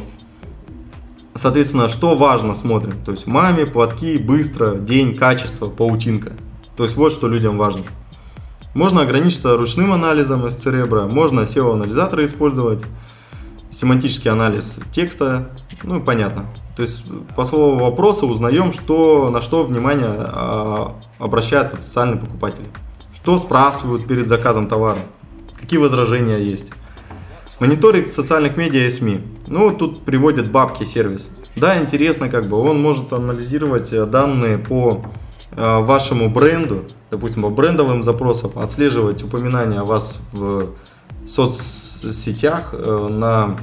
Соответственно, 1.36 1.90
что 1.90 2.16
важно 2.16 2.56
смотрим. 2.56 2.96
То 3.04 3.12
есть 3.12 3.28
маме, 3.28 3.66
платки, 3.66 4.18
быстро, 4.18 4.76
день, 4.76 5.16
качество, 5.16 5.66
паутинка. 5.66 6.32
То 6.76 6.84
есть 6.84 6.96
вот 6.96 7.12
что 7.12 7.28
людям 7.28 7.58
важно. 7.58 7.84
Можно 8.78 9.02
ограничиться 9.02 9.58
ручным 9.58 9.92
анализом 9.92 10.46
из 10.46 10.54
Церебра, 10.54 11.10
можно 11.12 11.40
SEO-анализаторы 11.40 12.28
использовать, 12.28 12.84
семантический 13.72 14.30
анализ 14.30 14.80
текста, 14.92 15.50
ну 15.82 16.00
понятно. 16.00 16.46
То 16.76 16.84
есть 16.84 17.12
по 17.36 17.44
слову 17.44 17.80
вопроса 17.80 18.28
узнаем, 18.28 18.72
что, 18.72 19.32
на 19.32 19.42
что 19.42 19.64
внимание 19.64 20.06
а, 20.08 20.96
обращают 21.18 21.72
потенциальные 21.72 22.20
покупатели. 22.20 22.68
Что 23.16 23.40
спрашивают 23.40 24.06
перед 24.06 24.28
заказом 24.28 24.68
товара, 24.68 25.02
какие 25.60 25.80
возражения 25.80 26.38
есть. 26.38 26.68
Мониторинг 27.60 28.10
социальных 28.10 28.58
медиа 28.58 28.86
и 28.86 28.92
СМИ. 28.92 29.24
Ну, 29.48 29.76
тут 29.76 30.02
приводит 30.02 30.52
бабки 30.52 30.84
сервис. 30.84 31.32
Да, 31.56 31.82
интересно, 31.82 32.30
как 32.30 32.46
бы 32.46 32.58
он 32.58 32.80
может 32.80 33.12
анализировать 33.12 33.92
э, 33.92 34.06
данные 34.06 34.60
по 34.60 35.02
вашему 35.56 36.30
бренду, 36.30 36.84
допустим, 37.10 37.44
по 37.44 37.50
брендовым 37.50 38.04
запросам, 38.04 38.52
отслеживать 38.56 39.24
упоминания 39.24 39.80
о 39.80 39.86
вас 39.86 40.20
в 40.32 40.70
соцсетях, 41.28 42.70
э, 42.74 43.08
на 43.10 43.58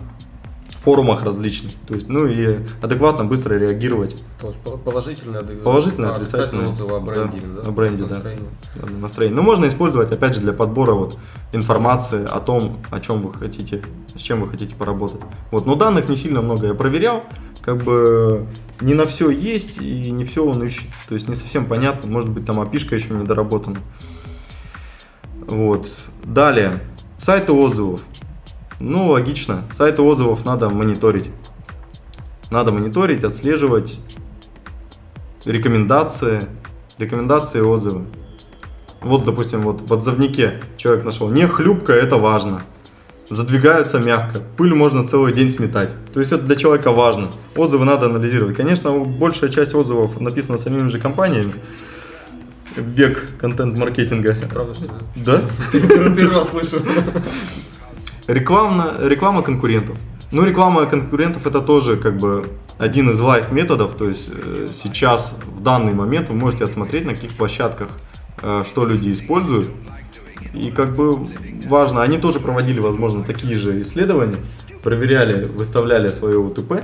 форумах 0.84 1.24
различных. 1.24 1.72
То 1.86 1.94
есть, 1.94 2.08
ну 2.08 2.26
и 2.26 2.58
адекватно, 2.82 3.24
быстро 3.24 3.54
реагировать 3.54 4.24
Тоже 4.40 4.58
пол- 4.62 4.76
положительные, 4.78 5.40
ады- 5.42 5.62
Положительные, 5.62 6.10
а, 6.10 6.14
отзывы 6.14 6.96
о 6.96 7.00
бренде, 7.00 7.40
Да, 7.40 7.62
да? 7.62 7.68
о 7.68 7.72
бренде, 7.72 8.02
да. 8.02 8.08
настроением. 8.10 8.46
на 8.92 8.98
настроение. 8.98 9.36
Ну, 9.36 9.42
можно 9.42 9.66
использовать, 9.66 10.12
опять 10.12 10.34
же, 10.34 10.40
для 10.42 10.52
подбора 10.52 10.92
вот 10.92 11.18
информации 11.52 12.24
о 12.24 12.40
том, 12.40 12.78
о 12.90 13.00
чем 13.00 13.22
вы 13.22 13.32
хотите, 13.32 13.82
с 14.14 14.20
чем 14.20 14.42
вы 14.42 14.48
хотите 14.48 14.74
поработать. 14.74 15.20
Вот, 15.50 15.64
но 15.66 15.74
данных 15.74 16.08
не 16.08 16.16
сильно 16.16 16.42
много. 16.42 16.66
Я 16.66 16.74
проверял, 16.74 17.24
как 17.62 17.82
бы 17.82 18.46
не 18.80 18.92
на 18.94 19.06
все 19.06 19.30
есть 19.30 19.80
и 19.80 20.10
не 20.10 20.24
все 20.24 20.44
он 20.44 20.62
ищет. 20.62 20.84
То 21.08 21.14
есть 21.14 21.28
не 21.28 21.34
совсем 21.34 21.66
понятно, 21.66 22.10
может 22.10 22.28
быть 22.30 22.44
там 22.44 22.60
опишка 22.60 22.94
еще 22.94 23.10
не 23.14 23.24
доработана. 23.24 23.78
Вот. 25.48 25.88
Далее. 26.24 26.80
Сайты 27.18 27.52
отзывов. 27.52 28.04
Ну, 28.80 29.08
логично. 29.08 29.64
Сайты 29.76 30.02
отзывов 30.02 30.44
надо 30.44 30.68
мониторить. 30.70 31.30
Надо 32.50 32.72
мониторить, 32.72 33.24
отслеживать 33.24 34.00
рекомендации, 35.44 36.42
рекомендации 36.98 37.58
и 37.58 37.62
отзывы. 37.62 38.04
Вот, 39.00 39.24
допустим, 39.24 39.60
вот 39.62 39.82
в 39.82 39.92
отзывнике 39.92 40.62
человек 40.76 41.04
нашел, 41.04 41.28
не 41.28 41.46
хлюпка, 41.46 41.92
это 41.92 42.16
важно. 42.16 42.62
Задвигаются 43.30 43.98
мягко, 43.98 44.40
пыль 44.56 44.74
можно 44.74 45.06
целый 45.06 45.32
день 45.32 45.50
сметать. 45.50 45.90
То 46.12 46.20
есть 46.20 46.32
это 46.32 46.42
для 46.42 46.56
человека 46.56 46.92
важно. 46.92 47.28
Отзывы 47.56 47.84
надо 47.84 48.06
анализировать. 48.06 48.56
Конечно, 48.56 48.92
большая 48.98 49.50
часть 49.50 49.74
отзывов 49.74 50.20
написана 50.20 50.58
самими 50.58 50.88
же 50.88 50.98
компаниями. 50.98 51.54
Век 52.76 53.38
контент-маркетинга. 53.38 54.36
Правда, 54.52 54.74
что 54.74 54.84
ли? 54.84 54.90
Да? 55.16 55.40
Первый 55.72 56.28
раз 56.28 56.50
слышу. 56.50 56.76
Рекламно, 58.26 58.94
реклама 59.02 59.42
конкурентов. 59.42 59.96
Ну, 60.30 60.44
реклама 60.44 60.86
конкурентов 60.86 61.46
это 61.46 61.60
тоже 61.60 61.96
как 61.96 62.16
бы 62.16 62.46
один 62.78 63.10
из 63.10 63.20
лайф 63.20 63.52
методов. 63.52 63.94
То 63.94 64.08
есть 64.08 64.30
э, 64.30 64.66
сейчас, 64.82 65.36
в 65.46 65.62
данный 65.62 65.92
момент, 65.92 66.28
вы 66.28 66.34
можете 66.34 66.64
осмотреть, 66.64 67.04
на 67.04 67.14
каких 67.14 67.36
площадках 67.36 67.88
э, 68.42 68.62
что 68.66 68.86
люди 68.86 69.12
используют. 69.12 69.70
И 70.52 70.70
как 70.70 70.94
бы 70.94 71.30
важно, 71.66 72.02
они 72.02 72.18
тоже 72.18 72.40
проводили, 72.40 72.78
возможно, 72.78 73.24
такие 73.24 73.56
же 73.56 73.80
исследования, 73.80 74.36
проверяли, 74.82 75.44
выставляли 75.46 76.08
свое 76.08 76.38
УТП. 76.38 76.82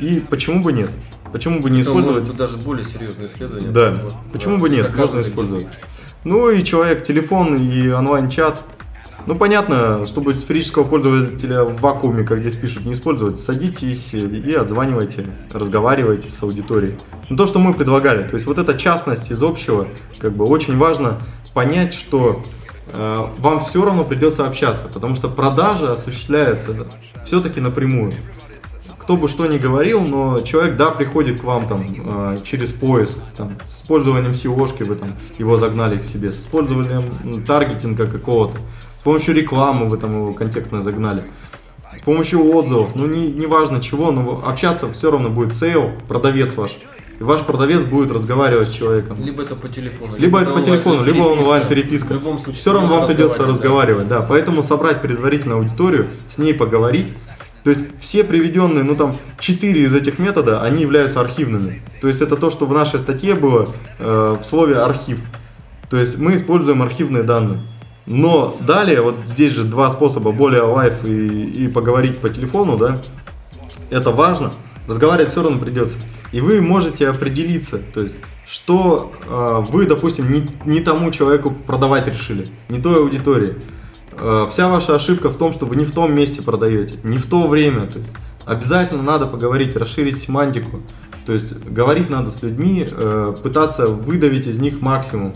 И 0.00 0.20
почему 0.20 0.62
бы 0.62 0.72
нет? 0.72 0.90
Почему 1.32 1.60
бы 1.60 1.70
не 1.70 1.82
может 1.82 1.88
использовать? 1.88 2.28
быть 2.28 2.36
даже 2.36 2.56
более 2.56 2.84
серьезные 2.84 3.28
исследования. 3.28 3.68
Да, 3.68 4.00
Вот, 4.02 4.14
почему 4.32 4.56
да, 4.56 4.62
бы 4.62 4.68
нет, 4.68 4.96
можно 4.96 5.20
использовать. 5.20 5.68
Ну 6.24 6.50
и 6.50 6.64
человек, 6.64 7.04
телефон 7.04 7.56
и 7.56 7.88
онлайн-чат. 7.88 8.64
Ну 9.26 9.34
понятно, 9.34 10.04
чтобы 10.04 10.34
сферического 10.34 10.84
пользователя 10.84 11.64
в 11.64 11.80
вакууме, 11.80 12.24
как 12.24 12.40
здесь 12.40 12.56
пишут, 12.56 12.84
не 12.84 12.94
использовать, 12.94 13.38
садитесь 13.38 14.14
и 14.14 14.52
отзванивайте, 14.52 15.26
разговаривайте 15.52 16.30
с 16.30 16.42
аудиторией. 16.42 16.96
Ну 17.28 17.36
то, 17.36 17.46
что 17.46 17.58
мы 17.58 17.74
предлагали, 17.74 18.26
то 18.26 18.34
есть 18.34 18.46
вот 18.46 18.58
эта 18.58 18.76
частность 18.76 19.30
из 19.30 19.42
общего, 19.42 19.88
как 20.18 20.32
бы 20.32 20.44
очень 20.44 20.76
важно 20.76 21.18
понять, 21.54 21.94
что 21.94 22.42
э, 22.94 23.26
вам 23.38 23.60
все 23.64 23.84
равно 23.84 24.04
придется 24.04 24.46
общаться, 24.46 24.88
потому 24.92 25.14
что 25.16 25.28
продажа 25.28 25.90
осуществляется 25.90 26.86
все-таки 27.24 27.60
напрямую 27.60 28.12
кто 29.10 29.16
бы 29.16 29.26
что 29.26 29.48
ни 29.48 29.58
говорил, 29.58 30.02
но 30.02 30.38
человек, 30.38 30.76
да, 30.76 30.90
приходит 30.90 31.40
к 31.40 31.44
вам 31.44 31.66
там 31.66 31.84
э, 31.84 32.36
через 32.44 32.70
поиск, 32.70 33.18
там, 33.36 33.56
с 33.66 33.82
использованием 33.82 34.30
SEO-шки 34.30 34.84
вы 34.84 34.94
там 34.94 35.16
его 35.36 35.58
загнали 35.58 35.98
к 35.98 36.04
себе, 36.04 36.30
с 36.30 36.42
использованием 36.42 37.02
таргетинга 37.44 38.06
какого-то, 38.06 38.56
с 39.00 39.02
помощью 39.02 39.34
рекламы 39.34 39.88
вы 39.88 39.96
там 39.96 40.14
его 40.14 40.30
контекстно 40.30 40.80
загнали, 40.80 41.24
с 41.98 42.02
помощью 42.02 42.54
отзывов, 42.54 42.94
ну 42.94 43.08
не, 43.08 43.32
не 43.32 43.46
важно 43.46 43.80
чего, 43.80 44.12
но 44.12 44.44
общаться 44.46 44.88
все 44.92 45.10
равно 45.10 45.28
будет 45.28 45.54
sale, 45.54 45.90
продавец 46.06 46.54
ваш. 46.54 46.76
И 47.18 47.24
ваш 47.24 47.40
продавец 47.40 47.80
будет 47.80 48.12
разговаривать 48.12 48.68
с 48.68 48.70
человеком. 48.72 49.18
Либо 49.20 49.42
это 49.42 49.56
по 49.56 49.68
телефону. 49.68 50.16
Либо 50.18 50.40
это 50.40 50.52
по 50.52 50.62
телефону, 50.62 51.02
либо 51.02 51.22
онлайн-переписка. 51.22 52.06
В 52.06 52.12
любом 52.12 52.38
случае. 52.38 52.60
Все 52.60 52.72
равно 52.72 53.00
вам 53.00 53.08
придется 53.08 53.44
разговаривать, 53.44 53.58
да. 53.58 53.58
разговаривать, 53.58 54.08
да. 54.08 54.22
Поэтому 54.22 54.62
собрать 54.62 55.02
предварительно 55.02 55.56
аудиторию, 55.56 56.10
с 56.32 56.38
ней 56.38 56.54
поговорить, 56.54 57.08
То 57.64 57.70
есть 57.70 57.82
все 58.00 58.24
приведенные, 58.24 58.84
ну 58.84 58.96
там, 58.96 59.16
четыре 59.38 59.82
из 59.82 59.94
этих 59.94 60.18
метода, 60.18 60.62
они 60.62 60.82
являются 60.82 61.20
архивными. 61.20 61.82
То 62.00 62.08
есть 62.08 62.20
это 62.20 62.36
то, 62.36 62.50
что 62.50 62.66
в 62.66 62.72
нашей 62.72 62.98
статье 62.98 63.34
было 63.34 63.74
э, 63.98 64.36
в 64.40 64.44
слове 64.44 64.76
архив. 64.76 65.18
То 65.90 65.98
есть 65.98 66.18
мы 66.18 66.36
используем 66.36 66.82
архивные 66.82 67.22
данные. 67.22 67.60
Но 68.06 68.56
далее, 68.60 69.02
вот 69.02 69.16
здесь 69.26 69.52
же 69.52 69.64
два 69.64 69.90
способа, 69.90 70.32
более 70.32 70.62
лайф 70.62 71.04
и, 71.04 71.64
и 71.64 71.68
поговорить 71.68 72.18
по 72.18 72.30
телефону, 72.30 72.78
да, 72.78 73.00
это 73.90 74.10
важно. 74.10 74.52
Разговаривать 74.88 75.32
все 75.32 75.42
равно 75.42 75.60
придется. 75.60 75.98
И 76.32 76.40
вы 76.40 76.60
можете 76.60 77.08
определиться, 77.08 77.78
то 77.78 78.00
есть, 78.00 78.16
что 78.46 79.12
э, 79.28 79.64
вы, 79.70 79.86
допустим, 79.86 80.32
не, 80.32 80.44
не 80.64 80.80
тому 80.80 81.10
человеку 81.10 81.50
продавать 81.50 82.08
решили, 82.08 82.46
не 82.68 82.80
той 82.80 82.96
аудитории. 82.96 83.56
Э, 84.20 84.46
вся 84.50 84.68
ваша 84.68 84.94
ошибка 84.96 85.30
в 85.30 85.36
том, 85.36 85.52
что 85.52 85.66
вы 85.66 85.76
не 85.76 85.84
в 85.84 85.92
том 85.92 86.14
месте 86.14 86.42
продаете, 86.42 86.98
не 87.02 87.18
в 87.18 87.26
то 87.26 87.48
время. 87.48 87.86
То 87.86 87.98
есть, 87.98 88.10
обязательно 88.44 89.02
надо 89.02 89.26
поговорить, 89.26 89.76
расширить 89.76 90.22
семантику. 90.22 90.80
То 91.26 91.32
есть 91.32 91.56
говорить 91.56 92.10
надо 92.10 92.30
с 92.30 92.42
людьми, 92.42 92.86
э, 92.90 93.34
пытаться 93.42 93.86
выдавить 93.86 94.46
из 94.46 94.58
них 94.58 94.80
максимум. 94.80 95.32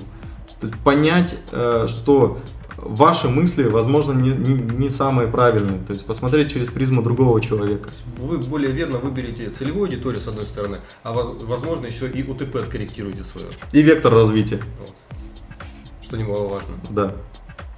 Понять, 0.83 1.37
э, 1.53 1.87
что 1.89 2.39
ваши 2.77 3.29
мысли, 3.29 3.65
возможно, 3.65 4.13
не, 4.13 4.31
не, 4.31 4.55
не 4.55 4.91
самые 4.91 5.29
правильные. 5.29 5.79
То 5.79 5.93
есть 5.93 6.05
посмотреть 6.05 6.53
через 6.53 6.69
призму 6.69 7.03
другого 7.03 7.41
человека. 7.41 7.89
Вы 8.19 8.39
более 8.39 8.73
верно 8.73 8.99
выберете 8.99 9.51
целевую 9.51 9.85
аудиторию, 9.85 10.21
с 10.21 10.29
одной 10.29 10.45
стороны, 10.45 10.81
а 11.03 11.13
возможно 11.13 11.87
еще 11.87 12.09
и 12.09 12.23
УТП 12.23 12.57
откорректируете 12.57 13.25
свое. 13.25 13.47
И 13.73 13.81
вектор 13.81 14.13
развития. 14.13 14.61
Что 16.03 16.19
немаловажно. 16.19 16.75
Да. 16.91 17.13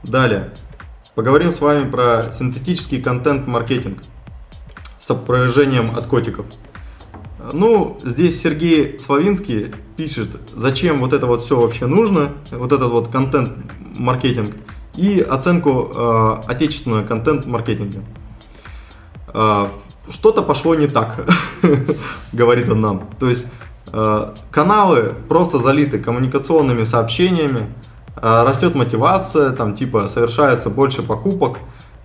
Далее. 0.03 0.53
Поговорим 1.17 1.51
с 1.51 1.63
вами 1.63 1.91
про 1.91 2.31
синтетический 2.31 3.01
контент-маркетинг 3.01 4.03
с 5.01 5.11
опровержением 5.11 5.97
от 5.97 6.05
котиков. 6.05 6.45
Ну, 7.55 7.97
здесь 8.05 8.39
Сергей 8.39 8.99
Славинский 8.99 9.73
пишет, 9.97 10.29
зачем 10.55 10.99
вот 10.99 11.15
это 11.15 11.27
вот 11.27 11.41
все 11.43 11.59
вообще 11.59 11.87
нужно, 11.87 12.33
вот 12.51 12.71
этот 12.71 12.91
вот 12.91 13.09
контент-маркетинг 13.09 14.55
и 14.97 15.21
оценку 15.23 15.91
э, 15.97 16.43
отечественного 16.49 17.07
контент-маркетинга. 17.07 18.03
Э, 19.33 19.69
что-то 20.11 20.43
пошло 20.43 20.75
не 20.75 20.87
так, 20.87 21.27
говорит 22.35 22.69
он 22.69 22.83
нам. 22.83 23.09
То 23.19 23.31
есть 23.31 23.47
э, 23.91 24.35
каналы 24.51 25.15
просто 25.31 25.61
залиты 25.61 25.99
коммуникационными 25.99 26.83
сообщениями, 26.83 27.73
растет 28.21 28.75
мотивация, 28.75 29.51
там 29.51 29.75
типа 29.75 30.09
совершается 30.09 30.71
больше 30.71 31.03
покупок. 31.03 31.59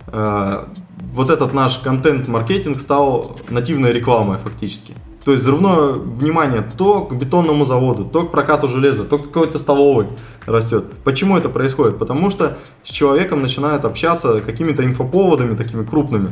Э, 0.08 0.64
вот 1.12 1.30
этот 1.30 1.52
наш 1.52 1.78
контент-маркетинг 1.78 2.78
стал 2.78 3.36
нативной 3.48 3.92
рекламой 3.92 4.38
фактически. 4.38 4.94
То 5.24 5.32
есть 5.32 5.44
взрывное 5.44 5.92
внимание 5.92 6.68
то 6.76 7.02
к 7.02 7.14
бетонному 7.14 7.64
заводу, 7.64 8.04
то 8.04 8.24
к 8.24 8.32
прокату 8.32 8.68
железа, 8.68 9.04
то 9.04 9.18
к 9.18 9.30
какой-то 9.30 9.58
столовой 9.58 10.08
растет. 10.46 10.84
Почему 11.04 11.38
это 11.38 11.48
происходит? 11.48 11.98
Потому 11.98 12.30
что 12.30 12.58
с 12.82 12.90
человеком 12.90 13.40
начинают 13.40 13.84
общаться 13.84 14.40
какими-то 14.40 14.84
инфоповодами 14.84 15.54
такими 15.54 15.84
крупными. 15.84 16.30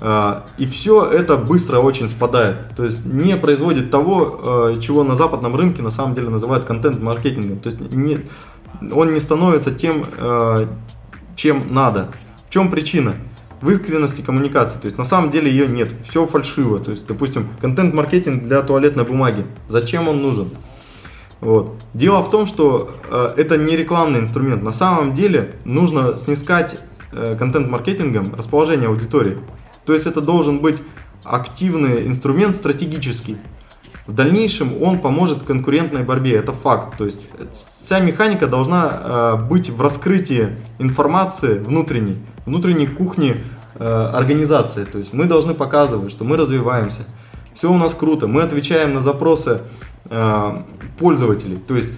А, 0.00 0.46
и 0.56 0.66
все 0.66 1.04
это 1.04 1.36
быстро 1.36 1.80
очень 1.80 2.08
спадает. 2.08 2.74
То 2.76 2.84
есть 2.84 3.04
не 3.04 3.36
производит 3.36 3.90
того, 3.90 4.76
чего 4.80 5.04
на 5.04 5.14
западном 5.14 5.54
рынке 5.54 5.82
на 5.82 5.90
самом 5.90 6.14
деле 6.14 6.30
называют 6.30 6.64
контент-маркетингом. 6.64 7.58
То 7.58 7.68
есть 7.68 7.94
не, 7.94 8.20
он 8.92 9.14
не 9.14 9.20
становится 9.20 9.74
тем, 9.74 10.04
а, 10.18 10.68
чем 11.36 11.74
надо. 11.74 12.10
В 12.46 12.50
чем 12.50 12.70
причина? 12.70 13.14
в 13.60 13.70
искренности 13.70 14.20
коммуникации. 14.20 14.78
То 14.78 14.86
есть 14.86 14.98
на 14.98 15.04
самом 15.04 15.30
деле 15.30 15.50
ее 15.50 15.66
нет, 15.66 15.88
все 16.08 16.26
фальшиво. 16.26 16.78
То 16.78 16.92
есть, 16.92 17.06
допустим, 17.06 17.48
контент-маркетинг 17.60 18.44
для 18.44 18.62
туалетной 18.62 19.04
бумаги. 19.04 19.44
Зачем 19.68 20.08
он 20.08 20.22
нужен? 20.22 20.50
Вот. 21.40 21.76
Дело 21.94 22.22
в 22.22 22.30
том, 22.30 22.46
что 22.46 22.90
э, 23.10 23.30
это 23.36 23.56
не 23.56 23.76
рекламный 23.76 24.20
инструмент. 24.20 24.62
На 24.62 24.72
самом 24.72 25.14
деле 25.14 25.54
нужно 25.64 26.16
снискать 26.16 26.80
э, 27.12 27.36
контент-маркетингом 27.36 28.34
расположение 28.36 28.88
аудитории. 28.88 29.38
То 29.86 29.92
есть 29.92 30.06
это 30.06 30.20
должен 30.20 30.58
быть 30.58 30.82
активный 31.24 32.06
инструмент 32.06 32.56
стратегический. 32.56 33.38
В 34.08 34.14
дальнейшем 34.14 34.82
он 34.82 35.00
поможет 35.00 35.42
конкурентной 35.42 36.02
борьбе, 36.02 36.36
это 36.36 36.52
факт. 36.52 36.96
То 36.96 37.04
есть 37.04 37.28
вся 37.82 38.00
механика 38.00 38.46
должна 38.46 38.90
э, 38.90 39.36
быть 39.46 39.68
в 39.68 39.82
раскрытии 39.82 40.56
информации 40.78 41.58
внутренней, 41.58 42.16
внутренней 42.46 42.86
кухни 42.86 43.36
э, 43.74 43.84
организации. 44.14 44.86
То 44.86 44.96
есть 44.96 45.12
мы 45.12 45.26
должны 45.26 45.52
показывать, 45.52 46.10
что 46.10 46.24
мы 46.24 46.38
развиваемся, 46.38 47.02
все 47.54 47.70
у 47.70 47.76
нас 47.76 47.92
круто, 47.92 48.28
мы 48.28 48.40
отвечаем 48.40 48.94
на 48.94 49.02
запросы 49.02 49.60
э, 50.08 50.58
пользователей. 50.98 51.56
То 51.56 51.76
есть 51.76 51.90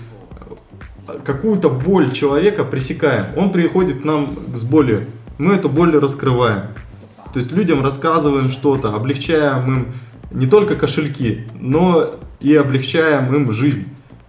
э, 1.07 1.13
какую-то 1.25 1.71
боль 1.71 2.11
человека 2.11 2.65
пресекаем. 2.65 3.27
Он 3.37 3.53
приходит 3.53 4.03
к 4.03 4.05
нам 4.05 4.31
с 4.53 4.65
болью, 4.65 5.05
мы 5.39 5.55
эту 5.55 5.69
боль 5.69 5.97
раскрываем. 5.97 6.63
То 7.33 7.39
есть 7.39 7.53
людям 7.53 7.85
рассказываем 7.85 8.51
что-то, 8.51 8.97
облегчаем 8.97 9.73
им 9.73 9.87
не 10.31 10.47
только 10.47 10.77
кошельки, 10.77 11.47
но 11.55 12.15
и 12.41 12.55
облегчаем 12.55 13.35
им 13.35 13.53
жизнь. 13.53 13.87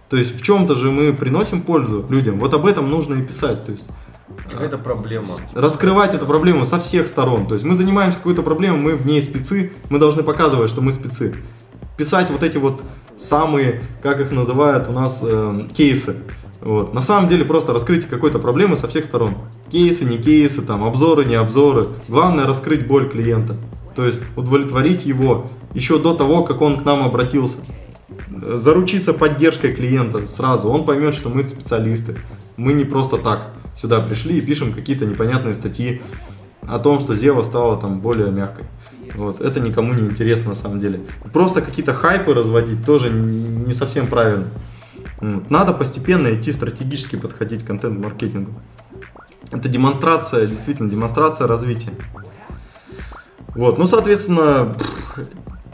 То 0.08 0.16
есть 0.16 0.38
в 0.38 0.42
чем-то 0.42 0.74
же 0.74 0.90
мы 0.90 1.12
приносим 1.12 1.62
пользу 1.62 2.04
людям. 2.08 2.38
Вот 2.38 2.52
об 2.54 2.66
этом 2.66 2.90
нужно 2.90 3.14
и 3.14 3.22
писать. 3.22 3.64
То 3.64 3.72
есть 3.72 3.86
Какая-то 4.50 4.78
проблема. 4.78 5.36
Раскрывать 5.54 6.14
эту 6.14 6.26
проблему 6.26 6.66
со 6.66 6.80
всех 6.80 7.06
сторон. 7.06 7.46
То 7.46 7.54
есть 7.54 7.64
мы 7.66 7.74
занимаемся 7.74 8.18
какой-то 8.18 8.42
проблемой, 8.42 8.80
мы 8.80 8.96
в 8.96 9.06
ней 9.06 9.22
спецы, 9.22 9.72
мы 9.88 9.98
должны 9.98 10.22
показывать, 10.22 10.70
что 10.70 10.80
мы 10.80 10.92
спецы. 10.92 11.34
Писать 11.96 12.30
вот 12.30 12.42
эти 12.42 12.56
вот 12.56 12.82
самые, 13.18 13.82
как 14.02 14.20
их 14.20 14.32
называют 14.32 14.88
у 14.88 14.92
нас, 14.92 15.20
э, 15.22 15.66
кейсы. 15.74 16.16
Вот. 16.60 16.94
На 16.94 17.02
самом 17.02 17.28
деле 17.28 17.44
просто 17.44 17.72
раскрытие 17.72 18.08
какой-то 18.08 18.38
проблемы 18.38 18.76
со 18.76 18.88
всех 18.88 19.04
сторон. 19.04 19.36
Кейсы, 19.70 20.04
не 20.04 20.18
кейсы, 20.18 20.62
там, 20.62 20.84
обзоры, 20.84 21.24
не 21.24 21.34
обзоры. 21.34 21.86
Главное 22.08 22.46
раскрыть 22.46 22.86
боль 22.86 23.08
клиента. 23.08 23.56
То 23.94 24.06
есть 24.06 24.20
удовлетворить 24.36 25.04
его 25.04 25.46
еще 25.74 25.98
до 25.98 26.14
того, 26.14 26.42
как 26.44 26.60
он 26.60 26.78
к 26.78 26.84
нам 26.84 27.02
обратился 27.02 27.58
заручиться 28.42 29.12
поддержкой 29.14 29.72
клиента 29.74 30.26
сразу. 30.26 30.68
Он 30.68 30.84
поймет, 30.84 31.14
что 31.14 31.28
мы 31.28 31.42
специалисты. 31.42 32.16
Мы 32.56 32.72
не 32.72 32.84
просто 32.84 33.16
так 33.16 33.48
сюда 33.74 34.00
пришли 34.00 34.38
и 34.38 34.40
пишем 34.40 34.72
какие-то 34.72 35.06
непонятные 35.06 35.54
статьи 35.54 36.02
о 36.62 36.78
том, 36.78 37.00
что 37.00 37.16
Зева 37.16 37.42
стала 37.42 37.76
там 37.80 38.00
более 38.00 38.30
мягкой. 38.30 38.66
Вот. 39.14 39.40
Это 39.40 39.60
никому 39.60 39.94
не 39.94 40.08
интересно 40.08 40.50
на 40.50 40.54
самом 40.54 40.80
деле. 40.80 41.00
Просто 41.32 41.60
какие-то 41.62 41.92
хайпы 41.92 42.34
разводить 42.34 42.84
тоже 42.84 43.10
не 43.10 43.74
совсем 43.74 44.06
правильно. 44.06 44.46
Надо 45.20 45.72
постепенно 45.72 46.28
идти 46.34 46.52
стратегически 46.52 47.16
подходить 47.16 47.62
к 47.62 47.66
контент-маркетингу. 47.66 48.52
Это 49.50 49.68
демонстрация, 49.68 50.46
действительно, 50.46 50.88
демонстрация 50.90 51.46
развития. 51.46 51.90
Вот, 53.54 53.78
ну, 53.78 53.86
соответственно, 53.86 54.74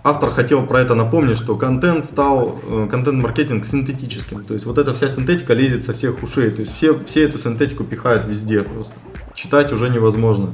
автор 0.02 0.30
хотел 0.30 0.66
про 0.66 0.80
это 0.80 0.94
напомнить, 0.94 1.36
что 1.36 1.56
контент 1.56 2.04
стал, 2.04 2.58
э, 2.68 2.88
контент-маркетинг 2.90 3.64
синтетическим. 3.64 4.44
То 4.44 4.54
есть 4.54 4.66
вот 4.66 4.78
эта 4.78 4.94
вся 4.94 5.08
синтетика 5.08 5.54
лезет 5.54 5.84
со 5.84 5.92
всех 5.92 6.22
ушей. 6.22 6.50
То 6.50 6.62
есть 6.62 6.74
все, 6.74 6.98
все 6.98 7.24
эту 7.24 7.38
синтетику 7.38 7.84
пихают 7.84 8.26
везде 8.26 8.62
просто. 8.62 8.94
Читать 9.34 9.72
уже 9.72 9.90
невозможно. 9.90 10.52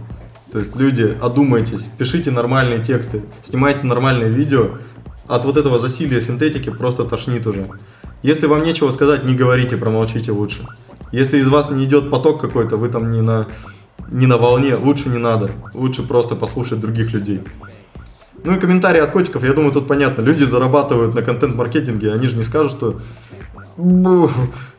То 0.52 0.58
есть 0.58 0.76
люди, 0.76 1.16
одумайтесь, 1.20 1.88
пишите 1.98 2.30
нормальные 2.30 2.84
тексты, 2.84 3.22
снимайте 3.42 3.86
нормальные 3.86 4.30
видео. 4.30 4.78
От 5.26 5.44
вот 5.44 5.56
этого 5.56 5.78
засилия 5.78 6.20
синтетики 6.20 6.70
просто 6.70 7.04
тошнит 7.04 7.46
уже. 7.46 7.70
Если 8.22 8.46
вам 8.46 8.62
нечего 8.62 8.90
сказать, 8.90 9.24
не 9.24 9.34
говорите, 9.34 9.76
промолчите 9.76 10.32
лучше. 10.32 10.66
Если 11.12 11.38
из 11.38 11.48
вас 11.48 11.70
не 11.70 11.84
идет 11.84 12.10
поток 12.10 12.40
какой-то, 12.40 12.76
вы 12.76 12.88
там 12.88 13.10
не 13.10 13.20
на, 13.20 13.46
не 14.08 14.26
на 14.26 14.36
волне, 14.36 14.76
лучше 14.76 15.08
не 15.08 15.18
надо. 15.18 15.50
Лучше 15.74 16.02
просто 16.02 16.36
послушать 16.36 16.80
других 16.80 17.12
людей. 17.12 17.40
Ну 18.44 18.54
и 18.54 18.60
комментарии 18.60 19.00
от 19.00 19.10
котиков, 19.10 19.42
я 19.42 19.54
думаю, 19.54 19.72
тут 19.72 19.88
понятно. 19.88 20.22
Люди 20.22 20.44
зарабатывают 20.44 21.14
на 21.14 21.22
контент-маркетинге, 21.22 22.12
они 22.12 22.26
же 22.26 22.36
не 22.36 22.44
скажут, 22.44 22.72
что 22.72 23.00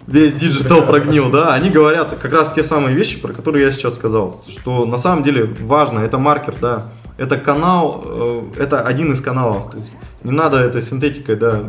весь 0.08 0.34
digital 0.34 0.84
прогнил, 0.84 1.32
да, 1.32 1.54
они 1.54 1.69
говорят 1.69 2.15
как 2.21 2.32
раз 2.32 2.51
те 2.54 2.63
самые 2.63 2.95
вещи, 2.95 3.19
про 3.19 3.34
которые 3.34 3.65
я 3.65 3.71
сейчас 3.71 3.95
сказал, 3.95 4.41
что 4.47 4.86
на 4.86 4.97
самом 4.97 5.23
деле 5.23 5.45
важно, 5.62 5.99
это 5.99 6.17
маркер, 6.17 6.56
да, 6.62 6.84
это 7.17 7.38
канал, 7.38 8.04
э, 8.06 8.41
это 8.60 8.82
один 8.82 9.13
из 9.13 9.21
каналов, 9.21 9.71
то 9.71 9.78
есть 9.78 9.91
не 10.23 10.32
надо 10.32 10.58
этой 10.58 10.82
синтетикой, 10.82 11.36
да, 11.36 11.63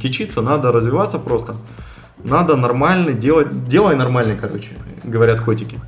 кичиться, 0.00 0.40
надо 0.40 0.72
развиваться 0.72 1.18
просто, 1.18 1.54
надо 2.22 2.56
нормально 2.56 3.12
делать, 3.12 3.64
делай 3.64 3.96
нормально, 3.96 4.36
короче, 4.40 4.70
говорят 5.04 5.40
котики. 5.40 5.78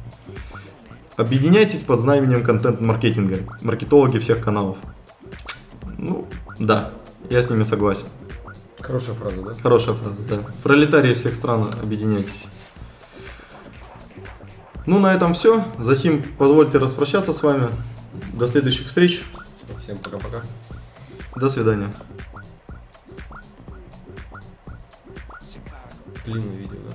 Объединяйтесь 1.16 1.82
под 1.82 2.00
знаменем 2.00 2.44
контент-маркетинга, 2.44 3.38
маркетологи 3.62 4.18
всех 4.18 4.44
каналов. 4.44 4.76
Ну, 5.98 6.28
да, 6.58 6.92
я 7.30 7.42
с 7.42 7.48
ними 7.48 7.64
согласен. 7.64 8.06
Хорошая 8.80 9.16
фраза, 9.16 9.42
да? 9.42 9.54
Хорошая 9.54 9.94
фраза, 9.94 10.22
да. 10.28 10.38
Пролетарии 10.62 11.14
всех 11.14 11.34
стран, 11.34 11.70
объединяйтесь. 11.82 12.46
Ну, 14.86 15.00
на 15.00 15.14
этом 15.14 15.34
все. 15.34 15.64
Засим, 15.78 16.22
позвольте 16.38 16.78
распрощаться 16.78 17.32
с 17.32 17.42
вами. 17.42 17.68
До 18.34 18.46
следующих 18.46 18.86
встреч. 18.86 19.24
Всем 19.82 19.96
пока-пока. 19.98 20.42
До 21.34 21.48
свидания. 21.48 21.92
Длинный 26.24 26.56
видео. 26.56 26.85